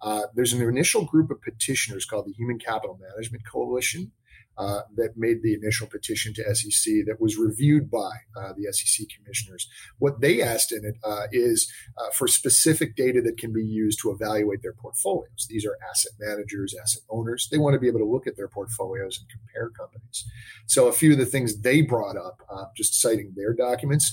Uh, 0.00 0.22
there's 0.34 0.52
an 0.52 0.62
initial 0.62 1.04
group 1.04 1.30
of 1.30 1.42
petitioners 1.42 2.04
called 2.04 2.26
the 2.26 2.32
Human 2.34 2.58
Capital 2.58 2.98
Management 3.00 3.42
Coalition 3.50 4.12
uh, 4.58 4.82
that 4.96 5.16
made 5.16 5.42
the 5.42 5.54
initial 5.54 5.86
petition 5.86 6.34
to 6.34 6.54
SEC 6.54 6.92
that 7.06 7.20
was 7.20 7.36
reviewed 7.36 7.90
by 7.90 8.10
uh, 8.36 8.52
the 8.56 8.70
SEC 8.72 9.06
commissioners. 9.16 9.68
What 9.98 10.20
they 10.20 10.42
asked 10.42 10.72
in 10.72 10.84
it 10.84 10.96
uh, 11.02 11.26
is 11.32 11.72
uh, 11.98 12.10
for 12.10 12.28
specific 12.28 12.96
data 12.96 13.22
that 13.22 13.38
can 13.38 13.52
be 13.52 13.64
used 13.64 14.00
to 14.02 14.10
evaluate 14.10 14.62
their 14.62 14.74
portfolios. 14.74 15.46
These 15.48 15.64
are 15.64 15.78
asset 15.88 16.12
managers, 16.18 16.74
asset 16.80 17.02
owners. 17.08 17.48
They 17.50 17.58
want 17.58 17.74
to 17.74 17.80
be 17.80 17.88
able 17.88 18.00
to 18.00 18.04
look 18.04 18.26
at 18.26 18.36
their 18.36 18.48
portfolios 18.48 19.18
and 19.18 19.28
compare 19.30 19.70
companies. 19.70 20.24
So, 20.66 20.88
a 20.88 20.92
few 20.92 21.12
of 21.12 21.18
the 21.18 21.26
things 21.26 21.60
they 21.60 21.80
brought 21.80 22.16
up, 22.16 22.42
uh, 22.52 22.64
just 22.76 23.00
citing 23.00 23.32
their 23.36 23.54
documents 23.54 24.12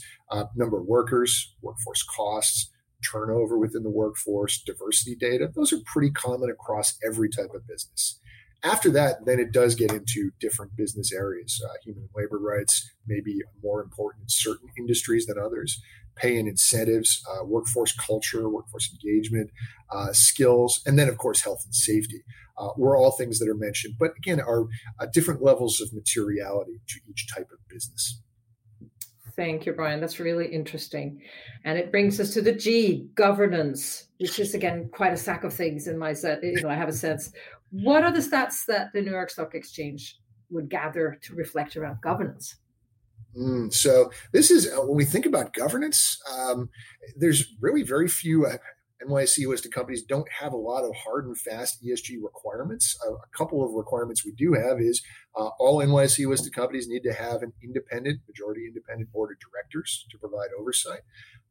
number 0.56 0.80
of 0.80 0.86
workers, 0.86 1.56
workforce 1.62 2.04
costs 2.04 2.70
turnover 3.04 3.58
within 3.58 3.84
the 3.84 3.90
workforce, 3.90 4.62
diversity 4.62 5.16
data. 5.16 5.50
Those 5.54 5.72
are 5.74 5.78
pretty 5.86 6.12
common 6.12 6.50
across 6.50 6.98
every 7.06 7.30
type 7.30 7.54
of 7.54 7.68
business. 7.68 8.20
After 8.64 8.90
that, 8.92 9.26
then 9.26 9.40
it 9.40 9.52
does 9.52 9.76
get 9.76 9.92
into 9.92 10.32
different 10.40 10.76
business 10.76 11.14
areas. 11.14 11.62
Uh, 11.64 11.74
human 11.84 12.04
and 12.04 12.10
labor 12.16 12.40
rights 12.40 12.90
may 13.06 13.22
be 13.22 13.44
more 13.64 13.82
important 13.82 14.24
in 14.24 14.30
certain 14.30 14.70
industries 14.78 15.26
than 15.28 15.38
others. 15.38 15.80
Pay 16.16 16.40
and 16.40 16.48
incentives, 16.48 17.24
uh, 17.32 17.46
workforce 17.46 17.94
culture, 17.94 18.50
workforce 18.50 18.92
engagement, 18.92 19.52
uh, 19.92 20.12
skills, 20.12 20.82
and 20.88 20.98
then, 20.98 21.08
of 21.08 21.18
course, 21.18 21.42
health 21.42 21.62
and 21.64 21.76
safety 21.76 22.24
uh, 22.58 22.70
were 22.76 22.98
all 22.98 23.12
things 23.12 23.40
that 23.40 23.48
are 23.48 23.56
mentioned, 23.56 23.96
but 24.00 24.12
again, 24.18 24.40
are 24.40 24.66
uh, 25.00 25.06
different 25.14 25.44
levels 25.44 25.80
of 25.80 25.94
materiality 25.94 26.82
to 26.88 27.00
each 27.08 27.28
type 27.34 27.50
of 27.52 27.60
business. 27.70 28.22
Thank 29.36 29.68
you, 29.68 29.74
Brian. 29.74 30.02
That's 30.02 30.20
really 30.20 30.48
interesting. 30.48 31.22
And 31.64 31.78
it 31.78 31.92
brings 31.92 32.20
us 32.20 32.34
to 32.34 32.42
the 32.42 32.54
G, 32.54 33.08
governance, 33.14 34.08
which 34.18 34.40
is 34.40 34.56
again 34.56 34.90
quite 34.92 35.14
a 35.14 35.18
sack 35.18 35.44
of 35.44 35.54
things 35.54 35.88
in 35.88 35.96
my 35.96 36.14
set. 36.14 36.44
You 36.44 36.60
know, 36.64 36.70
I 36.70 36.74
have 36.74 36.90
a 36.90 36.94
sense. 36.94 37.32
What 37.72 38.04
are 38.04 38.12
the 38.12 38.20
stats 38.20 38.66
that 38.68 38.94
the 38.94 39.02
New 39.02 39.12
York 39.12 39.30
Stock 39.30 39.56
Exchange 39.56 40.18
would 40.50 40.70
gather 40.70 41.18
to 41.24 41.36
reflect 41.36 41.76
around 41.76 42.02
governance? 42.02 42.56
Mm, 43.38 43.74
so 43.74 44.12
this 44.32 44.50
is 44.50 44.72
uh, 44.72 44.82
when 44.82 44.96
we 44.96 45.06
think 45.06 45.26
about 45.26 45.54
governance. 45.54 46.20
Um, 46.32 46.70
there's 47.16 47.54
really 47.60 47.84
very 47.84 48.08
few 48.08 48.46
uh, 48.46 48.58
NYSE 49.06 49.48
listed 49.48 49.72
companies 49.72 50.04
don't 50.04 50.28
have 50.32 50.54
a 50.54 50.58
lot 50.58 50.84
of 50.84 50.96
hard 50.96 51.26
and 51.26 51.38
fast 51.38 51.84
ESG 51.84 52.18
requirements. 52.22 52.98
Uh, 53.06 53.14
a 53.14 53.38
couple 53.38 53.64
of 53.64 53.72
requirements 53.74 54.26
we 54.26 54.32
do 54.32 54.54
have 54.54 54.80
is 54.80 55.02
uh, 55.36 55.50
all 55.60 55.78
listed 55.78 56.54
companies 56.54 56.88
need 56.88 57.04
to 57.04 57.14
have 57.14 57.44
an 57.44 57.54
independent, 57.64 58.22
majority 58.28 58.66
independent 58.66 59.12
board 59.12 59.32
of 59.32 59.38
directors 59.40 60.06
to 60.10 60.18
provide 60.18 60.50
oversight. 60.60 61.02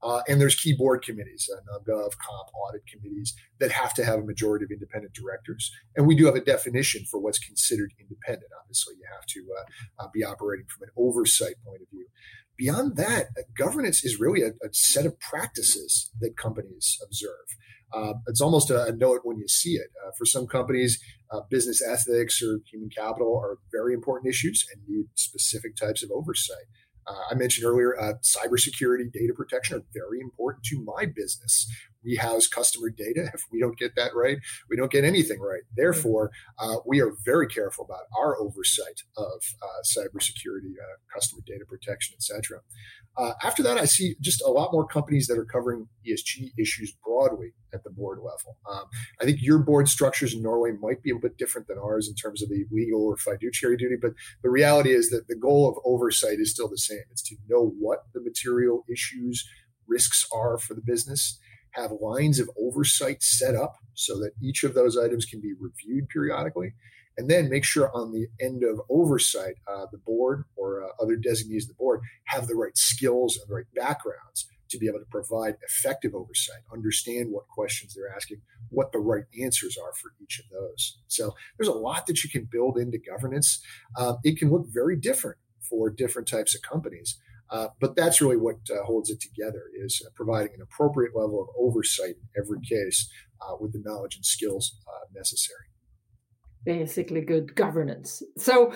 Uh, 0.03 0.23
and 0.29 0.41
there's 0.41 0.55
key 0.57 0.75
board 0.77 1.03
committees, 1.03 1.49
uh, 1.53 1.61
NomGov, 1.61 2.11
comp, 2.19 2.49
audit 2.55 2.83
committees 2.87 3.35
that 3.61 3.71
have 3.71 3.95
to 3.95 4.05
have 4.05 4.19
a 4.19 4.25
majority 4.25 4.65
of 4.65 4.71
independent 4.71 5.15
directors. 5.15 5.71
And 5.97 6.07
we 6.07 6.17
do 6.17 6.27
have 6.27 6.35
a 6.35 6.45
definition 6.45 7.05
for 7.05 7.21
what's 7.21 7.39
considered 7.39 7.93
independent. 7.99 8.51
Obviously, 8.61 8.95
you 8.97 9.05
have 9.13 9.27
to 9.27 9.47
uh, 9.59 10.05
uh 10.05 10.09
be 10.13 10.25
operating 10.25 10.67
from 10.67 10.89
an 10.89 10.91
oversight 10.97 11.55
point 11.65 11.83
of 11.83 11.89
view. 11.91 12.07
Beyond 12.57 12.97
that, 12.97 13.27
uh, 13.39 13.43
governance 13.57 14.05
is 14.05 14.21
really 14.21 14.43
a, 14.43 14.49
a, 14.65 14.73
set 14.73 15.07
of 15.07 15.19
practices 15.21 16.11
that 16.21 16.37
companies 16.37 16.99
observe. 17.05 17.57
Uh, 17.93 18.15
it's 18.27 18.41
almost 18.41 18.71
a, 18.71 18.85
a, 18.85 18.93
know 18.93 19.15
it 19.15 19.23
when 19.25 19.39
you 19.39 19.49
see 19.49 19.75
it. 19.75 19.89
Uh, 20.05 20.11
for 20.19 20.25
some 20.25 20.47
companies, 20.47 21.01
uh, 21.31 21.41
business 21.51 21.83
ethics 21.83 22.43
or 22.43 22.61
human 22.71 22.91
capital 22.91 23.39
are 23.39 23.59
very 23.73 23.95
important 23.95 24.29
issues 24.29 24.67
and 24.73 24.83
need 24.89 25.07
specific 25.15 25.77
types 25.77 26.03
of 26.03 26.11
oversight. 26.11 26.67
Uh, 27.07 27.15
I 27.31 27.35
mentioned 27.35 27.67
earlier, 27.67 27.99
uh, 28.01 28.15
cybersecurity, 28.23 29.13
data 29.13 29.33
protection 29.35 29.79
are 29.79 29.85
very 29.95 30.21
important 30.21 30.65
to 30.65 30.83
my 30.83 31.07
business. 31.07 31.71
We 32.07 32.17
house 32.17 32.47
customer 32.47 32.91
data. 32.91 33.31
If 33.35 33.45
we 33.51 33.61
don't 33.61 33.79
get 33.79 33.97
that 33.97 34.15
right, 34.15 34.39
we 34.71 34.77
don't 34.77 34.91
get 34.91 35.05
anything 35.05 35.41
right. 35.41 35.63
Therefore, 35.77 36.31
uh, 36.59 36.77
we 36.87 37.01
are 37.01 37.13
very 37.25 37.49
careful 37.49 37.85
about 37.85 38.05
our 38.17 38.39
oversight 38.39 39.03
of 39.17 39.41
uh, 39.63 39.83
cybersecurity, 39.85 40.73
uh, 40.81 40.97
customer 41.13 41.43
data 41.47 41.65
protection, 41.69 42.15
etc. 42.15 42.61
Uh, 43.17 43.33
after 43.43 43.63
that, 43.63 43.79
I 43.79 43.87
see 43.87 44.15
just 44.21 44.43
a 44.43 44.51
lot 44.51 44.73
more 44.73 44.87
companies 44.87 45.27
that 45.27 45.39
are 45.39 45.45
covering 45.45 45.89
ESG 46.07 46.53
issues 46.59 46.95
broadly 47.05 47.53
at 47.73 47.83
the 47.83 47.91
board 47.91 48.19
level. 48.19 48.59
Um, 48.71 48.85
I 49.21 49.25
think 49.25 49.39
your 49.41 49.59
board 49.59 49.89
structures 49.89 50.35
in 50.35 50.43
Norway 50.43 50.73
might 50.81 51.03
be 51.03 51.11
a 51.11 51.19
bit 51.19 51.39
different 51.39 51.67
than 51.67 51.79
ours 51.79 52.09
in 52.09 52.15
terms 52.15 52.43
of 52.43 52.49
the 52.49 52.65
legal 52.71 53.03
or 53.03 53.17
fiduciary 53.17 53.77
duty, 53.77 53.97
but 54.01 54.13
the 54.43 54.51
reality 54.51 54.93
is 54.93 55.11
that 55.11 55.29
the 55.29 55.37
goal 55.37 55.69
of 55.69 55.79
oversight 55.85 56.41
is 56.41 56.51
still 56.51 56.69
the 56.69 56.79
same. 56.79 57.03
It's 57.11 57.23
to 57.23 57.37
know 57.49 57.75
what 57.79 58.05
the 58.13 58.21
material 58.21 58.85
issues, 58.91 59.49
risks 59.87 60.27
are 60.33 60.59
for 60.59 60.75
the 60.75 60.83
business, 60.83 61.39
have 61.77 61.91
lines 62.01 62.41
of 62.41 62.51
oversight 62.59 63.23
set 63.23 63.55
up 63.55 63.77
so 63.95 64.19
that 64.19 64.33
each 64.43 64.65
of 64.65 64.75
those 64.75 64.99
items 64.99 65.25
can 65.25 65.41
be 65.41 65.53
reviewed 65.59 66.09
periodically, 66.09 66.73
and 67.17 67.31
then 67.31 67.49
make 67.49 67.65
sure 67.65 67.91
on 67.95 68.13
the 68.13 68.27
end 68.41 68.63
of 68.65 68.81
oversight, 68.91 69.57
uh, 69.71 69.87
the 69.93 69.99
board 69.99 70.45
or 70.57 70.85
uh, 70.85 70.89
other 71.03 71.17
designees 71.17 71.65
of 71.65 71.69
the 71.69 71.75
board 71.75 72.01
have 72.25 72.47
the 72.47 72.55
right 72.55 72.77
skills 72.77 73.39
and 73.39 73.49
the 73.49 73.55
right 73.55 73.73
backgrounds 73.75 74.47
to 74.69 74.79
be 74.79 74.89
able 74.89 74.99
to 74.99 75.07
provide 75.07 75.55
effective 75.63 76.15
oversight, 76.15 76.61
understand 76.73 77.31
what 77.31 77.47
questions 77.49 77.95
they're 77.95 78.15
asking, 78.15 78.41
what 78.71 78.91
the 78.93 78.99
right 78.99 79.25
answers 79.41 79.79
are 79.79 79.93
for 79.95 80.13
each 80.21 80.41
of 80.41 80.47
those. 80.51 80.99
So 81.07 81.35
there's 81.57 81.69
a 81.69 81.73
lot 81.73 82.07
that 82.07 82.25
you 82.25 82.31
can 82.31 82.49
build 82.51 82.77
into 82.77 82.99
governance. 82.99 83.63
Um, 83.97 84.19
it 84.25 84.39
can 84.39 84.51
look 84.51 84.67
very 84.69 84.97
different 84.97 85.39
for 85.61 85.89
different 85.89 86.29
types 86.29 86.55
of 86.55 86.63
companies. 86.63 87.17
Uh, 87.51 87.69
but 87.81 87.95
that's 87.97 88.21
really 88.21 88.37
what 88.37 88.57
uh, 88.71 88.83
holds 88.85 89.11
it 89.11 89.21
together 89.21 89.63
is 89.75 90.03
uh, 90.05 90.11
providing 90.15 90.53
an 90.55 90.63
appropriate 90.63 91.15
level 91.15 91.41
of 91.41 91.49
oversight 91.59 92.17
in 92.17 92.43
every 92.43 92.61
case 92.61 93.09
uh, 93.41 93.55
with 93.61 93.73
the 93.73 93.83
knowledge 93.85 94.17
and 94.17 94.25
skills 94.25 94.79
uh, 94.89 95.07
necessary 95.15 95.67
basically 96.67 97.23
good 97.23 97.55
governance. 97.55 98.23
So 98.37 98.75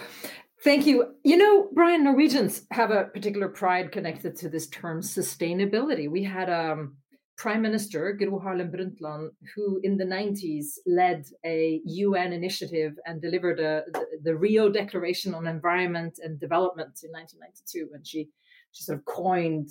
thank 0.65 0.87
you. 0.87 1.17
You 1.25 1.37
know, 1.37 1.69
Brian, 1.75 2.05
Norwegians 2.05 2.62
have 2.71 2.91
a 2.91 3.05
particular 3.05 3.49
pride 3.49 3.93
connected 3.93 4.37
to 4.37 4.49
this 4.49 4.69
term 4.69 5.03
sustainability. 5.03 6.09
We 6.09 6.25
had 6.25 6.49
a 6.49 6.73
um, 6.73 6.97
Prime 7.37 7.62
Minister, 7.62 8.12
Gro 8.12 8.39
Harlem 8.39 8.71
Brundtland, 8.71 9.31
who 9.55 9.81
in 9.83 9.97
the 9.97 10.05
90s 10.05 10.67
led 10.87 11.25
a 11.45 11.81
UN 11.87 12.35
initiative 12.35 12.93
and 13.07 13.21
delivered 13.21 13.59
a, 13.59 13.83
the, 13.93 14.07
the 14.25 14.37
Rio 14.37 14.69
Declaration 14.69 15.35
on 15.35 15.47
Environment 15.47 16.19
and 16.23 16.39
Development 16.39 16.93
in 17.03 17.11
1992. 17.11 17.89
And 17.95 18.07
she, 18.07 18.29
she 18.73 18.85
sort 18.85 18.99
of 18.99 19.05
coined 19.05 19.69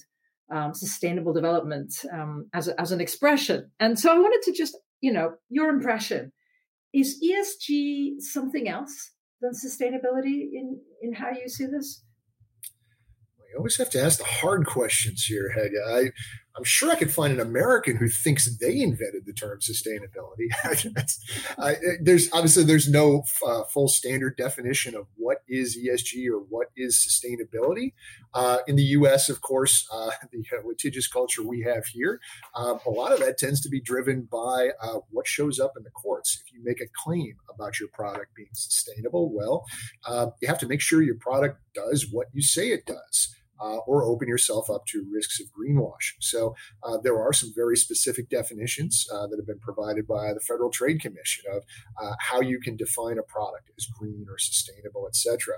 um, 0.52 0.74
sustainable 0.74 1.34
development 1.34 1.94
um, 2.12 2.48
as, 2.54 2.68
a, 2.68 2.80
as 2.80 2.92
an 2.92 3.02
expression. 3.02 3.72
And 3.80 4.00
so 4.00 4.12
I 4.12 4.18
wanted 4.18 4.42
to 4.44 4.52
just, 4.52 4.78
you 5.02 5.14
know, 5.14 5.36
your 5.50 5.70
impression 5.70 6.32
is 6.94 7.24
ESG 7.24 8.20
something 8.20 8.68
else 8.68 9.12
than 9.42 9.52
sustainability 9.52 10.50
in, 10.54 10.80
in 11.02 11.14
how 11.14 11.30
you 11.30 11.48
see 11.48 11.66
this? 11.66 12.04
You 13.52 13.58
always 13.58 13.78
have 13.78 13.90
to 13.92 14.04
ask 14.04 14.20
the 14.20 14.26
hard 14.26 14.68
questions 14.68 15.24
here, 15.24 15.52
Hege. 15.58 15.72
I, 15.88 16.12
I'm 16.58 16.64
sure 16.64 16.92
I 16.92 16.96
could 16.96 17.14
find 17.14 17.32
an 17.32 17.40
American 17.40 17.96
who 17.98 18.10
thinks 18.10 18.58
they 18.58 18.82
invented 18.82 19.26
the 19.26 19.34
term 19.34 19.60
sustainability. 19.60 20.50
I, 21.58 21.76
there's 22.02 22.32
obviously 22.34 22.64
there's 22.64 22.90
no 22.90 23.24
uh, 23.46 23.64
full 23.66 23.88
standard 23.88 24.36
definition 24.36 24.96
of 24.96 25.08
what 25.16 25.44
is 25.48 25.78
ESG 25.78 26.28
or 26.28 26.40
what 26.40 26.68
is 26.76 26.96
sustainability. 26.98 27.94
Uh, 28.34 28.58
in 28.68 28.76
the 28.76 28.84
U.S., 28.84 29.30
of 29.30 29.42
course, 29.42 29.88
uh, 29.94 30.12
the 30.32 30.44
uh, 30.52 30.68
litigious 30.68 31.08
culture 31.08 31.44
we 31.44 31.62
have 31.62 31.86
here, 31.86 32.20
um, 32.56 32.80
a 32.86 32.90
lot 32.90 33.12
of 33.12 33.20
that 33.20 33.38
tends 33.38 33.62
to 33.62 33.70
be 33.70 33.80
driven 33.80 34.28
by 34.32 34.70
uh, 34.82 35.00
what 35.12 35.28
shows 35.28 35.60
up 35.60 35.74
in 35.78 35.84
the 35.84 35.92
courts. 35.92 36.44
If 36.46 36.54
you 36.54 36.64
make 36.64 36.82
a 36.82 36.88
claim 37.04 37.36
about 37.54 37.80
your 37.80 37.90
product 37.90 38.36
being 38.36 38.50
sustainable, 38.54 39.32
well, 39.34 39.66
uh, 40.06 40.28
you 40.42 40.48
have 40.48 40.60
to 40.60 40.68
make 40.68 40.82
sure 40.82 41.02
your 41.02 41.16
product 41.16 41.60
does 41.74 42.08
what 42.12 42.28
you 42.34 42.42
say 42.42 42.70
it 42.70 42.86
does 42.86 43.36
uh, 43.60 43.78
or 43.88 44.04
open 44.04 44.28
yourself 44.28 44.70
up 44.70 44.86
to 44.88 45.06
risks 45.12 45.40
of 45.40 45.48
greenwashing. 45.48 46.20
So 46.20 46.56
uh, 46.84 46.98
there 47.04 47.20
are 47.20 47.34
some 47.34 47.52
very 47.56 47.78
specific 47.78 48.30
definitions 48.30 49.08
uh, 49.14 49.28
that 49.28 49.38
have 49.38 49.48
been 49.48 49.60
provided 49.60 50.08
by 50.08 50.34
the 50.34 50.40
Federal 50.40 50.72
Trade 50.72 51.02
Commission 51.02 51.46
of 51.56 51.64
uh, 52.02 52.14
how 52.20 52.42
you 52.42 52.60
can 52.60 52.76
define 52.76 53.18
a 53.18 53.24
product 53.24 53.72
as 53.78 53.86
green 53.86 54.26
or 54.30 54.38
sustainable, 54.38 55.06
et 55.08 55.16
cetera. 55.16 55.56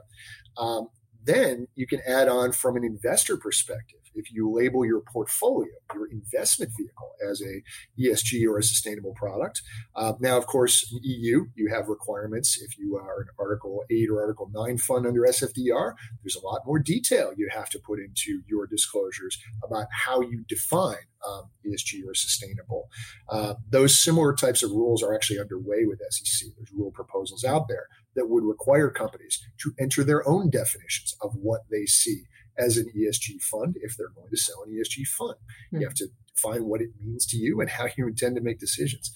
Um, 0.58 0.90
then 1.24 1.68
you 1.76 1.88
can 1.88 2.02
add 2.08 2.28
on 2.28 2.52
from 2.52 2.76
an 2.76 2.84
investor 2.84 3.38
perspective 3.38 4.02
if 4.16 4.32
you 4.32 4.52
label 4.52 4.86
your 4.86 5.02
portfolio, 5.02 5.72
your 5.94 6.08
investment 6.08 6.72
vehicle, 6.78 7.12
as 7.30 7.42
a 7.42 7.62
ESG 8.00 8.46
or 8.48 8.58
a 8.58 8.64
sustainable 8.64 9.14
product. 9.14 9.62
Uh, 9.96 10.14
now, 10.20 10.38
of 10.38 10.46
course, 10.46 10.92
in 10.92 11.00
EU, 11.04 11.46
you 11.56 11.70
have 11.70 11.88
requirements. 11.88 12.62
If 12.62 12.78
you 12.78 12.98
are 12.98 13.22
an 13.22 13.28
Article 13.40 13.84
8 13.90 14.10
or 14.10 14.22
Article 14.22 14.50
9 14.54 14.78
fund 14.78 15.06
under 15.06 15.22
SFDR, 15.22 15.94
there's 16.24 16.36
a 16.36 16.46
lot 16.46 16.62
more 16.66 16.80
detail 16.80 17.32
you 17.36 17.50
have 17.52 17.70
to 17.70 17.80
put 17.80 18.00
into 18.00 18.42
your 18.48 18.68
disclosures 18.68 19.38
about 19.64 19.88
how 19.92 20.22
you 20.22 20.44
define 20.48 21.08
um, 21.28 21.50
ESG 21.66 22.06
or 22.06 22.14
sustainable. 22.14 22.90
Uh, 23.30 23.56
those 23.70 24.02
similar 24.02 24.34
types 24.34 24.64
of 24.64 24.72
rules 24.72 25.04
are 25.04 25.14
actually 25.14 25.40
underway 25.40 25.86
with 25.86 26.02
SEC. 26.10 26.50
There's 26.58 26.72
rule 26.72 26.92
proposals 26.92 27.44
out 27.44 27.68
there 27.68 27.88
that 28.16 28.30
would 28.30 28.44
require 28.44 28.90
companies 28.90 29.40
to 29.62 29.74
enter 29.80 30.04
their 30.04 30.28
own 30.28 30.50
definitions 30.50 31.16
of 31.22 31.32
what 31.36 31.62
they 31.70 31.86
see 31.86 32.24
as 32.58 32.78
an 32.78 32.88
ESG 32.96 33.42
fund 33.42 33.78
if 33.82 33.96
they're 33.98 34.10
going 34.16 34.30
to 34.30 34.38
sell 34.38 34.64
an 34.66 34.74
ESG 34.74 35.08
fund. 35.08 35.36
Mm-hmm. 35.36 35.78
You 35.78 35.80
hmm. 35.80 35.84
have 35.86 35.94
to 35.96 36.08
define 36.36 36.66
what 36.66 36.82
it 36.82 36.90
means 37.00 37.26
to 37.28 37.38
you 37.38 37.62
and 37.62 37.70
how 37.70 37.88
you 37.98 38.08
intend 38.08 38.36
to 38.36 38.42
make 38.42 38.60
decisions. 38.60 39.12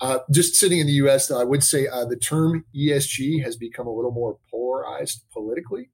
Uh, 0.00 0.18
just 0.30 0.54
sitting 0.54 0.78
in 0.78 0.86
the 0.86 0.94
US, 0.94 1.28
though, 1.28 1.40
I 1.40 1.44
would 1.44 1.62
say 1.62 1.86
uh, 1.86 2.04
the 2.04 2.16
term 2.16 2.64
ESG 2.74 3.42
has 3.44 3.56
become 3.56 3.86
a 3.86 3.92
little 3.92 4.12
more 4.12 4.38
polarized 4.50 5.24
politically. 5.32 5.90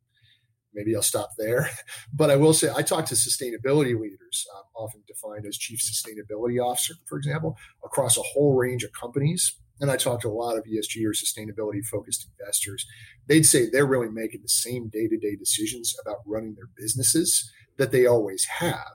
Maybe 0.75 0.95
I'll 0.95 1.03
stop 1.03 1.31
there. 1.39 1.71
But 2.13 2.31
I 2.31 2.37
will 2.37 2.55
say 2.55 2.71
I 2.75 2.83
talk 2.83 3.05
to 3.07 3.15
sustainability 3.15 3.99
leaders, 3.99 4.47
um, 4.57 4.63
often 4.75 5.03
defined 5.07 5.47
as 5.47 5.59
chief 5.59 5.81
sustainability 5.81 6.63
officer, 6.63 6.95
for 7.07 7.19
example, 7.19 7.57
across 7.85 8.17
a 8.17 8.23
whole 8.23 8.55
range 8.55 8.83
of 8.83 8.93
companies 8.93 9.57
and 9.81 9.91
I 9.91 9.97
talked 9.97 10.23
to 10.23 10.29
a 10.29 10.31
lot 10.31 10.57
of 10.57 10.65
ESG 10.65 11.05
or 11.05 11.13
sustainability 11.13 11.85
focused 11.85 12.29
investors, 12.39 12.87
they'd 13.27 13.47
say 13.47 13.69
they're 13.69 13.87
really 13.87 14.11
making 14.11 14.43
the 14.43 14.49
same 14.49 14.89
day 14.89 15.07
to 15.09 15.17
day 15.17 15.37
decisions 15.37 15.95
about 16.05 16.19
running 16.27 16.55
their 16.55 16.69
businesses 16.77 17.51
that 17.77 17.93
they 17.93 18.07
always 18.07 18.45
have. 18.45 18.93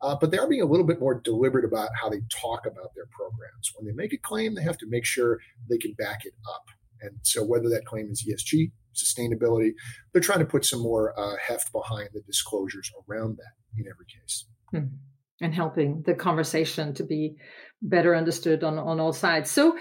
Uh, 0.00 0.16
but 0.20 0.30
they 0.30 0.38
are 0.38 0.48
being 0.48 0.62
a 0.62 0.66
little 0.66 0.86
bit 0.86 0.98
more 0.98 1.20
deliberate 1.20 1.64
about 1.64 1.90
how 2.00 2.08
they 2.08 2.20
talk 2.28 2.66
about 2.66 2.92
their 2.94 3.06
programs. 3.12 3.72
When 3.76 3.86
they 3.86 3.94
make 3.94 4.12
a 4.12 4.18
claim, 4.18 4.54
they 4.54 4.62
have 4.62 4.78
to 4.78 4.86
make 4.88 5.04
sure 5.04 5.38
they 5.70 5.78
can 5.78 5.92
back 5.92 6.24
it 6.24 6.32
up. 6.48 6.64
And 7.02 7.18
so, 7.22 7.44
whether 7.44 7.68
that 7.68 7.84
claim 7.84 8.10
is 8.10 8.24
ESG, 8.28 8.72
sustainability, 8.94 9.72
they're 10.12 10.22
trying 10.22 10.40
to 10.40 10.44
put 10.44 10.64
some 10.64 10.80
more 10.80 11.18
uh, 11.18 11.36
heft 11.46 11.72
behind 11.72 12.10
the 12.14 12.20
disclosures 12.22 12.90
around 13.08 13.38
that 13.38 13.52
in 13.78 13.84
every 13.88 14.06
case. 14.06 14.46
Mm-hmm. 14.74 14.94
And 15.40 15.54
helping 15.54 16.02
the 16.02 16.14
conversation 16.14 16.94
to 16.94 17.04
be 17.04 17.36
better 17.82 18.14
understood 18.14 18.62
on, 18.64 18.78
on 18.78 19.00
all 19.00 19.12
sides. 19.12 19.50
So 19.50 19.76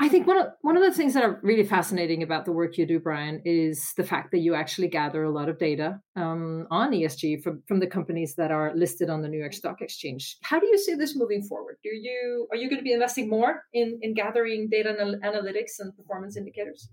I 0.00 0.08
think 0.08 0.26
one 0.26 0.38
of 0.38 0.46
one 0.62 0.76
of 0.76 0.82
the 0.82 0.92
things 0.92 1.14
that 1.14 1.22
are 1.22 1.38
really 1.42 1.64
fascinating 1.64 2.22
about 2.22 2.44
the 2.44 2.52
work 2.52 2.78
you 2.78 2.86
do, 2.86 2.98
Brian, 2.98 3.40
is 3.44 3.92
the 3.96 4.02
fact 4.02 4.32
that 4.32 4.38
you 4.38 4.54
actually 4.54 4.88
gather 4.88 5.22
a 5.22 5.30
lot 5.30 5.48
of 5.48 5.58
data 5.58 6.00
um, 6.16 6.66
on 6.70 6.90
ESG 6.92 7.42
from, 7.42 7.62
from 7.68 7.78
the 7.78 7.86
companies 7.86 8.34
that 8.36 8.50
are 8.50 8.74
listed 8.74 9.10
on 9.10 9.22
the 9.22 9.28
New 9.28 9.38
York 9.38 9.52
Stock 9.52 9.80
Exchange. 9.80 10.38
How 10.42 10.58
do 10.58 10.66
you 10.66 10.78
see 10.78 10.94
this 10.94 11.14
moving 11.14 11.42
forward? 11.42 11.76
Do 11.84 11.90
you 11.90 12.48
are 12.50 12.56
you 12.56 12.68
going 12.68 12.80
to 12.80 12.84
be 12.84 12.92
investing 12.92 13.28
more 13.28 13.62
in, 13.74 13.98
in 14.02 14.14
gathering 14.14 14.68
data 14.70 14.94
analytics 15.22 15.78
and 15.78 15.94
performance 15.96 16.36
indicators? 16.36 16.88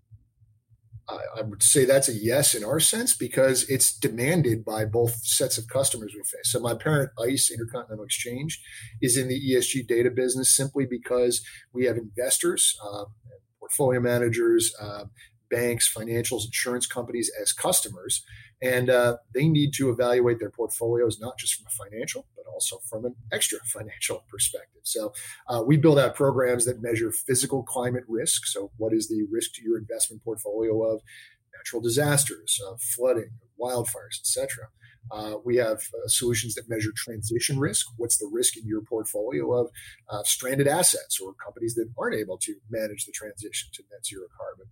I 1.37 1.41
would 1.41 1.63
say 1.63 1.85
that's 1.85 2.09
a 2.09 2.13
yes 2.13 2.53
in 2.53 2.63
our 2.63 2.79
sense 2.79 3.15
because 3.15 3.63
it's 3.69 3.97
demanded 3.97 4.63
by 4.63 4.85
both 4.85 5.15
sets 5.25 5.57
of 5.57 5.67
customers 5.67 6.13
we 6.15 6.21
face. 6.21 6.51
So 6.51 6.59
my 6.59 6.75
parent 6.75 7.11
ICE 7.19 7.51
Intercontinental 7.51 8.05
Exchange 8.05 8.61
is 9.01 9.17
in 9.17 9.27
the 9.27 9.39
ESG 9.51 9.87
data 9.87 10.11
business 10.11 10.55
simply 10.55 10.85
because 10.85 11.43
we 11.73 11.85
have 11.85 11.97
investors, 11.97 12.77
uh, 12.83 13.05
portfolio 13.59 13.99
managers, 13.99 14.73
uh, 14.79 15.05
banks, 15.49 15.91
financials, 15.91 16.45
insurance 16.45 16.85
companies 16.85 17.31
as 17.41 17.51
customers, 17.51 18.23
and 18.61 18.89
uh, 18.89 19.17
they 19.33 19.47
need 19.47 19.73
to 19.73 19.89
evaluate 19.89 20.39
their 20.39 20.49
portfolios 20.49 21.19
not 21.19 21.37
just 21.37 21.55
from 21.55 21.65
a 21.67 21.89
financial 21.89 22.25
but 22.35 22.45
also 22.51 22.79
from 22.89 23.05
an 23.05 23.15
extra 23.31 23.59
financial 23.65 24.25
perspective. 24.29 24.81
So 24.83 25.13
uh, 25.47 25.63
we 25.65 25.77
build 25.77 25.99
out 25.99 26.15
programs 26.15 26.65
that 26.65 26.81
measure 26.81 27.11
physical 27.11 27.63
climate 27.63 28.03
risk. 28.07 28.45
So 28.45 28.71
what 28.77 28.93
is 28.93 29.07
the 29.07 29.25
risk 29.31 29.53
to 29.55 29.63
your 29.63 29.77
investment 29.77 30.23
portfolio 30.23 30.83
of 30.83 31.01
natural 31.57 31.81
disasters, 31.81 32.59
of 32.69 32.81
flooding, 32.81 33.31
wildfires, 33.59 34.19
etc. 34.19 34.67
Uh, 35.11 35.35
we 35.43 35.55
have 35.57 35.77
uh, 35.77 36.07
solutions 36.07 36.53
that 36.55 36.69
measure 36.69 36.91
transition 36.95 37.59
risk. 37.59 37.87
What's 37.97 38.17
the 38.17 38.29
risk 38.31 38.57
in 38.57 38.65
your 38.65 38.81
portfolio 38.81 39.51
of 39.53 39.71
uh, 40.09 40.23
stranded 40.23 40.67
assets 40.67 41.19
or 41.19 41.33
companies 41.33 41.75
that 41.75 41.89
aren't 41.97 42.15
able 42.15 42.37
to 42.39 42.55
manage 42.69 43.05
the 43.05 43.11
transition 43.11 43.69
to 43.73 43.83
net 43.91 44.05
zero 44.05 44.27
carbon? 44.37 44.67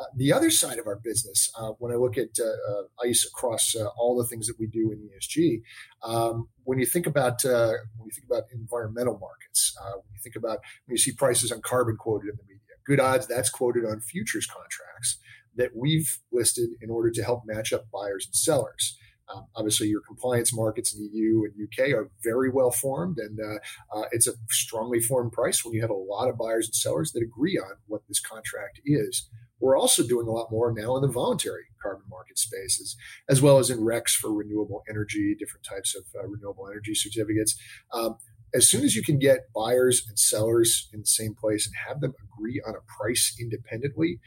Uh, 0.00 0.04
the 0.14 0.32
other 0.32 0.50
side 0.50 0.78
of 0.78 0.86
our 0.86 0.96
business, 0.96 1.50
uh, 1.58 1.70
when 1.78 1.92
I 1.92 1.96
look 1.96 2.16
at 2.16 2.38
uh, 2.40 2.82
ICE 3.04 3.26
across 3.26 3.74
all 3.96 4.16
the 4.16 4.26
things 4.26 4.46
that 4.46 4.58
we 4.58 4.66
do 4.66 4.92
in 4.92 5.08
ESG, 5.08 5.62
um, 6.04 6.48
when 6.64 6.78
you 6.78 6.86
think 6.86 7.06
about 7.06 7.42
when 7.44 8.06
you 8.06 8.12
think 8.14 8.26
about 8.30 8.44
environmental 8.52 9.18
markets, 9.18 9.76
when 9.80 10.14
you 10.14 10.20
think 10.22 10.36
about 10.36 10.58
when 10.86 10.94
you 10.94 10.98
see 10.98 11.12
prices 11.12 11.50
on 11.50 11.60
carbon 11.62 11.96
quoted 11.96 12.28
in 12.28 12.36
the 12.36 12.44
media, 12.44 12.58
good 12.86 13.00
odds 13.00 13.26
that's 13.26 13.50
quoted 13.50 13.84
on 13.84 14.00
futures 14.00 14.46
contracts 14.46 15.18
that 15.56 15.70
we've 15.76 16.18
listed 16.32 16.70
in 16.80 16.88
order 16.88 17.10
to 17.10 17.22
help 17.22 17.42
match 17.44 17.72
up 17.72 17.90
buyers 17.92 18.26
and 18.26 18.34
sellers. 18.34 18.96
Um, 19.34 19.46
obviously, 19.54 19.88
your 19.88 20.00
compliance 20.00 20.54
markets 20.54 20.94
in 20.94 21.00
the 21.00 21.10
EU 21.12 21.44
and 21.44 21.52
UK 21.62 21.92
are 21.92 22.10
very 22.22 22.50
well 22.50 22.70
formed, 22.70 23.18
and 23.18 23.38
uh, 23.38 23.98
uh, 23.98 24.04
it's 24.10 24.26
a 24.26 24.32
strongly 24.48 25.00
formed 25.00 25.32
price 25.32 25.64
when 25.64 25.74
you 25.74 25.82
have 25.82 25.90
a 25.90 25.94
lot 25.94 26.30
of 26.30 26.38
buyers 26.38 26.66
and 26.66 26.74
sellers 26.74 27.12
that 27.12 27.22
agree 27.22 27.58
on 27.58 27.72
what 27.86 28.02
this 28.08 28.20
contract 28.20 28.80
is. 28.86 29.28
We're 29.60 29.78
also 29.78 30.06
doing 30.06 30.26
a 30.26 30.30
lot 30.30 30.50
more 30.50 30.72
now 30.72 30.96
in 30.96 31.02
the 31.02 31.08
voluntary 31.08 31.64
carbon 31.82 32.04
market 32.08 32.38
spaces, 32.38 32.96
as 33.28 33.40
well 33.40 33.58
as 33.58 33.70
in 33.70 33.78
RECs 33.78 34.10
for 34.10 34.32
renewable 34.32 34.82
energy, 34.88 35.34
different 35.38 35.64
types 35.64 35.94
of 35.94 36.04
uh, 36.18 36.26
renewable 36.26 36.68
energy 36.68 36.94
certificates. 36.94 37.56
Um, 37.92 38.16
as 38.54 38.68
soon 38.68 38.84
as 38.84 38.96
you 38.96 39.02
can 39.02 39.18
get 39.18 39.52
buyers 39.54 40.04
and 40.08 40.18
sellers 40.18 40.88
in 40.92 41.00
the 41.00 41.06
same 41.06 41.34
place 41.34 41.66
and 41.66 41.74
have 41.86 42.00
them 42.00 42.14
agree 42.22 42.62
on 42.66 42.74
a 42.74 42.98
price 42.98 43.36
independently, 43.38 44.20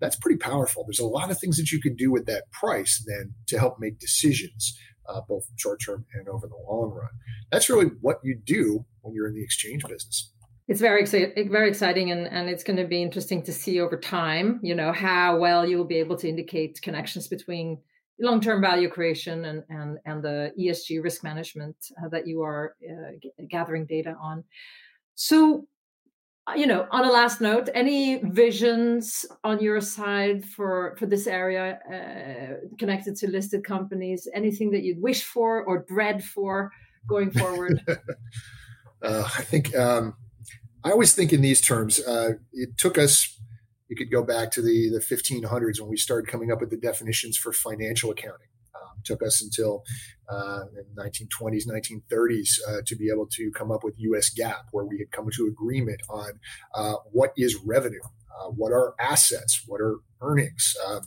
that's 0.00 0.16
pretty 0.16 0.36
powerful. 0.36 0.84
There's 0.84 0.98
a 0.98 1.06
lot 1.06 1.30
of 1.30 1.38
things 1.38 1.56
that 1.56 1.72
you 1.72 1.80
can 1.80 1.94
do 1.94 2.10
with 2.10 2.26
that 2.26 2.50
price 2.50 3.02
then 3.06 3.34
to 3.46 3.58
help 3.58 3.78
make 3.78 3.98
decisions, 3.98 4.78
uh, 5.08 5.20
both 5.26 5.44
short 5.56 5.80
term 5.84 6.04
and 6.12 6.28
over 6.28 6.46
the 6.46 6.56
long 6.68 6.90
run. 6.90 7.10
That's 7.50 7.70
really 7.70 7.90
what 8.00 8.18
you 8.22 8.38
do 8.44 8.84
when 9.00 9.14
you're 9.14 9.28
in 9.28 9.34
the 9.34 9.42
exchange 9.42 9.84
business. 9.84 10.32
It's 10.72 10.80
very 10.80 11.02
exciting, 11.02 11.50
very 11.50 11.68
exciting, 11.68 12.12
and, 12.12 12.26
and 12.26 12.48
it's 12.48 12.64
going 12.64 12.78
to 12.78 12.86
be 12.86 13.02
interesting 13.02 13.42
to 13.42 13.52
see 13.52 13.78
over 13.78 13.98
time. 13.98 14.58
You 14.62 14.74
know 14.74 14.90
how 14.90 15.36
well 15.36 15.68
you 15.68 15.76
will 15.76 15.84
be 15.84 15.98
able 15.98 16.16
to 16.16 16.26
indicate 16.26 16.80
connections 16.80 17.28
between 17.28 17.76
long-term 18.18 18.62
value 18.62 18.88
creation 18.88 19.44
and 19.44 19.64
and 19.68 19.98
and 20.06 20.24
the 20.24 20.50
ESG 20.58 21.04
risk 21.04 21.22
management 21.22 21.76
uh, 22.02 22.08
that 22.08 22.26
you 22.26 22.40
are 22.40 22.74
uh, 22.90 23.10
g- 23.22 23.32
gathering 23.50 23.84
data 23.84 24.16
on. 24.18 24.44
So, 25.14 25.66
uh, 26.46 26.54
you 26.54 26.66
know, 26.66 26.86
on 26.90 27.04
a 27.04 27.12
last 27.12 27.42
note, 27.42 27.68
any 27.74 28.22
visions 28.24 29.26
on 29.44 29.60
your 29.60 29.82
side 29.82 30.42
for 30.46 30.96
for 30.98 31.04
this 31.04 31.26
area 31.26 31.80
uh, 31.96 32.76
connected 32.78 33.14
to 33.16 33.26
listed 33.28 33.62
companies? 33.62 34.26
Anything 34.32 34.70
that 34.70 34.84
you'd 34.84 35.02
wish 35.02 35.22
for 35.22 35.62
or 35.64 35.84
dread 35.86 36.24
for 36.24 36.70
going 37.06 37.30
forward? 37.30 37.84
Uh, 39.04 39.28
I 39.36 39.42
think 39.42 39.74
um, 39.74 40.14
I 40.84 40.90
always 40.90 41.14
think 41.14 41.32
in 41.32 41.42
these 41.42 41.60
terms. 41.60 42.00
Uh, 42.00 42.32
it 42.52 42.76
took 42.76 42.98
us 42.98 43.38
you 43.92 43.96
could 43.96 44.10
go 44.10 44.22
back 44.22 44.50
to 44.52 44.62
the, 44.62 44.88
the 44.88 45.00
1500s 45.00 45.78
when 45.78 45.90
we 45.90 45.98
started 45.98 46.26
coming 46.26 46.50
up 46.50 46.62
with 46.62 46.70
the 46.70 46.78
definitions 46.78 47.36
for 47.36 47.52
financial 47.52 48.10
accounting. 48.10 48.48
Um, 48.74 49.02
took 49.04 49.22
us 49.22 49.42
until 49.42 49.84
uh, 50.30 50.60
1920s, 50.98 51.68
1930s 51.68 52.58
uh, 52.66 52.80
to 52.86 52.96
be 52.96 53.10
able 53.12 53.26
to 53.26 53.50
come 53.50 53.70
up 53.70 53.84
with 53.84 53.92
U.S. 53.98 54.32
GAAP, 54.34 54.62
where 54.70 54.86
we 54.86 54.98
had 54.98 55.10
come 55.10 55.28
to 55.36 55.46
agreement 55.46 56.00
on 56.08 56.40
uh, 56.74 56.94
what 57.10 57.34
is 57.36 57.54
revenue, 57.66 58.00
uh, 58.40 58.48
what 58.48 58.72
are 58.72 58.94
assets, 58.98 59.62
what 59.66 59.82
are 59.82 59.96
earnings. 60.22 60.74
Um, 60.86 61.02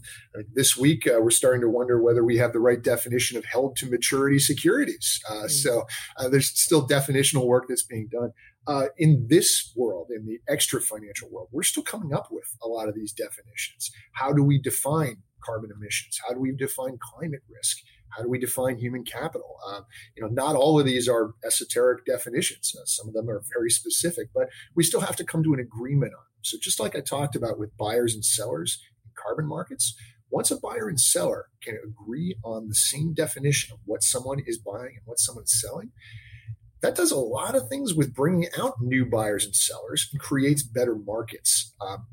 this 0.53 0.77
week, 0.77 1.08
uh, 1.08 1.20
we're 1.20 1.32
starting 1.32 1.62
to 1.62 1.70
wonder 1.70 2.00
whether 2.00 2.24
we 2.24 2.38
have 2.38 2.53
the 2.53 2.60
right 2.60 2.84
definition 2.84 3.36
of 3.36 3.46
held 3.46 3.77
to 3.77 3.89
maturity 3.89 4.38
securities. 4.38 5.20
Uh, 5.27 5.34
mm-hmm. 5.34 5.48
So 5.48 5.88
there's 6.29 6.51
still 6.51 6.88
definitional 6.88 7.48
work 7.48 7.65
that's 7.67 7.82
being 7.82 8.10
done 8.12 8.32
uh, 8.67 8.88
in 8.98 9.27
this 9.29 9.72
world, 9.75 10.07
in 10.10 10.25
the 10.25 10.39
extra 10.51 10.81
financial 10.81 11.29
world, 11.29 11.50
we're 11.51 11.63
still 11.63 11.84
coming 11.84 12.13
up 12.13 12.29
with 12.31 12.55
a 12.63 12.67
lot 12.67 12.89
of 12.89 12.95
these 12.95 13.13
definitions. 13.13 13.91
How 14.13 14.34
do 14.34 14.43
we 14.43 14.60
define 14.60 15.17
carbon 15.43 15.69
emissions? 15.75 16.19
How 16.28 16.34
do 16.34 16.39
we 16.39 16.51
define 16.51 16.97
climate 17.01 17.41
risk? 17.49 17.78
How 18.10 18.23
do 18.23 18.30
we 18.30 18.39
define 18.39 18.78
human 18.78 19.04
capital? 19.04 19.58
Um, 19.67 19.86
you 20.15 20.23
know, 20.23 20.30
not 20.30 20.56
all 20.56 20.80
of 20.80 20.86
these 20.86 21.08
are 21.08 21.34
esoteric 21.45 22.06
definitions. 22.06 22.73
Uh, 22.75 22.86
some 22.86 23.08
of 23.08 23.13
them 23.13 23.30
are 23.30 23.43
very 23.54 23.69
specific, 23.69 24.30
but 24.34 24.49
we 24.75 24.84
still 24.84 25.01
have 25.01 25.15
to 25.17 25.23
come 25.23 25.43
to 25.43 25.54
an 25.54 25.60
agreement 25.60 26.13
on 26.13 26.19
them. 26.19 26.41
So, 26.41 26.58
just 26.62 26.80
like 26.80 26.95
I 26.95 27.01
talked 27.01 27.36
about 27.36 27.60
with 27.60 27.75
buyers 27.78 28.13
and 28.13 28.23
sellers 28.23 28.80
in 29.04 29.12
carbon 29.21 29.47
markets, 29.47 29.95
once 30.30 30.49
a 30.49 30.60
buyer 30.60 30.88
and 30.88 30.99
seller 30.99 31.47
can 31.62 31.78
agree 31.84 32.36
on 32.43 32.67
the 32.67 32.75
same 32.75 33.13
definition 33.13 33.73
of 33.73 33.80
what 33.86 34.04
someone 34.04 34.41
is 34.45 34.58
buying 34.58 34.95
and 34.97 35.06
what 35.06 35.19
someone 35.19 35.43
is 35.43 35.62
selling, 35.62 35.91
that 36.86 36.95
does 36.95 37.12
a 37.12 37.17
lot 37.17 37.56
of 37.56 37.67
things 37.67 37.95
with 37.95 38.13
bringing 38.13 38.48
out 38.60 38.80
new 38.80 39.06
buyers 39.06 39.43
and 39.43 39.56
sellers 39.56 40.08
and 40.12 40.21
creates 40.21 40.62
better 40.62 40.95
markets. 40.95 41.74
Um, 41.82 42.06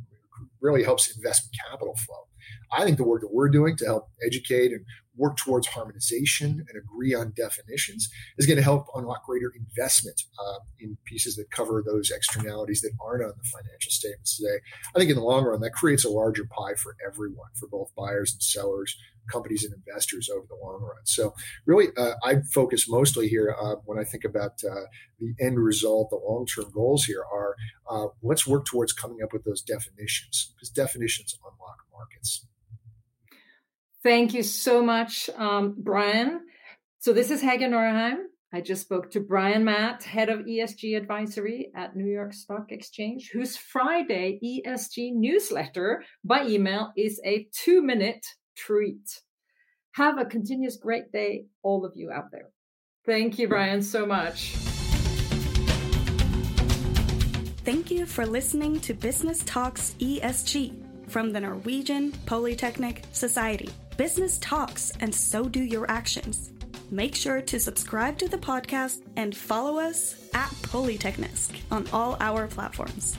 really 0.63 0.83
helps 0.83 1.15
investment 1.15 1.55
capital 1.69 1.95
flow. 2.07 2.27
I 2.73 2.85
think 2.85 2.97
the 2.97 3.05
work 3.05 3.21
that 3.21 3.35
we're 3.35 3.51
doing 3.51 3.77
to 3.77 3.85
help 3.85 4.09
educate 4.25 4.73
and 4.73 4.85
work 5.17 5.37
towards 5.37 5.67
harmonization 5.67 6.65
and 6.69 6.79
agree 6.79 7.15
on 7.15 7.33
definitions 7.37 8.09
is 8.39 8.47
going 8.47 8.57
to 8.57 8.63
help 8.63 8.87
unlock 8.95 9.25
greater 9.27 9.53
investment 9.55 10.23
uh, 10.39 10.59
in 10.81 10.97
pieces 11.05 11.37
that 11.37 11.51
cover 11.51 11.83
those 11.85 12.11
externalities 12.11 12.81
that 12.81 12.93
aren't 13.01 13.25
on 13.25 13.33
the 13.37 13.45
financial 13.45 13.91
statements 13.91 14.37
today. 14.37 14.59
I 14.95 14.99
think 14.99 15.11
in 15.11 15.17
the 15.17 15.23
long 15.23 15.45
run, 15.45 15.61
that 15.61 15.73
creates 15.73 16.05
a 16.05 16.11
larger 16.11 16.45
pie 16.45 16.75
for 16.75 16.97
everyone, 17.07 17.51
for 17.59 17.69
both 17.69 17.91
buyers 17.97 18.33
and 18.33 18.43
sellers, 18.43 18.97
companies 19.31 19.65
and 19.65 19.75
investors 19.75 20.29
over 20.29 20.47
the 20.49 20.57
long 20.57 20.83
run. 20.83 21.05
So, 21.05 21.35
really, 21.67 21.89
uh, 21.97 22.15
I 22.25 22.41
focus 22.53 22.89
mostly 22.89 23.29
here 23.29 23.55
uh, 23.61 23.77
when 23.85 23.99
I 23.99 24.05
think 24.05 24.25
about 24.25 24.63
uh, 24.65 24.87
the 25.21 25.35
end 25.41 25.59
result, 25.59 26.11
the 26.11 26.17
long 26.17 26.47
term 26.47 26.71
goals 26.73 27.05
here 27.05 27.25
are 27.33 27.55
uh, 27.89 28.09
let's 28.23 28.47
work 28.47 28.67
towards 28.67 28.93
coming 28.93 29.23
up 29.23 29.33
with 29.33 29.45
those 29.45 29.63
definitions 29.63 30.53
because 30.55 30.71
definitions 30.71 31.39
unlock 31.45 31.79
markets. 31.93 32.47
Thank 34.03 34.35
you 34.35 34.43
so 34.43 34.83
much, 34.83 35.31
um, 35.37 35.77
Brian. 35.79 36.41
So 36.99 37.13
this 37.13 37.31
is 37.31 37.41
Hege 37.41 37.63
Norheim. 37.63 38.17
I 38.53 38.61
just 38.61 38.83
spoke 38.83 39.13
to 39.13 39.21
Brian 39.21 39.65
Matt, 39.65 40.03
head 40.03 40.29
of 40.29 40.41
ESG 40.41 40.97
advisory 40.97 41.71
at 41.75 41.97
New 41.97 42.11
York 42.11 42.35
Stock 42.35 42.71
Exchange, 42.71 43.31
whose 43.33 43.57
Friday 43.57 44.39
ESG 44.45 45.15
newsletter 45.15 46.05
by 46.25 46.47
email 46.47 46.93
is 46.97 47.21
a 47.25 47.47
two 47.53 47.81
minute 47.81 48.27
treat. 48.57 49.21
Have 49.93 50.19
a 50.19 50.25
continuous 50.25 50.77
great 50.77 51.13
day, 51.13 51.47
all 51.63 51.85
of 51.85 51.93
you 51.95 52.11
out 52.11 52.31
there. 52.33 52.49
Thank 53.07 53.39
you, 53.39 53.49
Brian, 53.49 53.83
so 53.83 54.05
much. 54.05 54.55
Thank 57.65 57.91
you 57.91 58.05
for 58.07 58.27
listening 58.27 58.81
to 58.81 58.95
Business 58.95 59.45
Talks 59.45 59.95
ESG 60.01 61.09
from 61.09 61.33
the 61.33 61.41
Norwegian 61.41 62.13
Polytechnic 62.27 63.05
Society. 63.13 63.71
Business 63.97 64.39
talks, 64.39 64.91
and 65.01 65.15
so 65.15 65.49
do 65.49 65.63
your 65.63 65.91
actions. 65.91 66.53
Make 66.91 67.15
sure 67.15 67.41
to 67.43 67.61
subscribe 67.61 68.19
to 68.19 68.29
the 68.29 68.39
podcast 68.39 69.03
and 69.17 69.37
follow 69.37 69.79
us 69.79 70.29
at 70.35 70.49
Polyteknisk 70.63 71.57
on 71.71 71.87
all 71.93 72.17
our 72.21 72.47
platforms. 72.47 73.19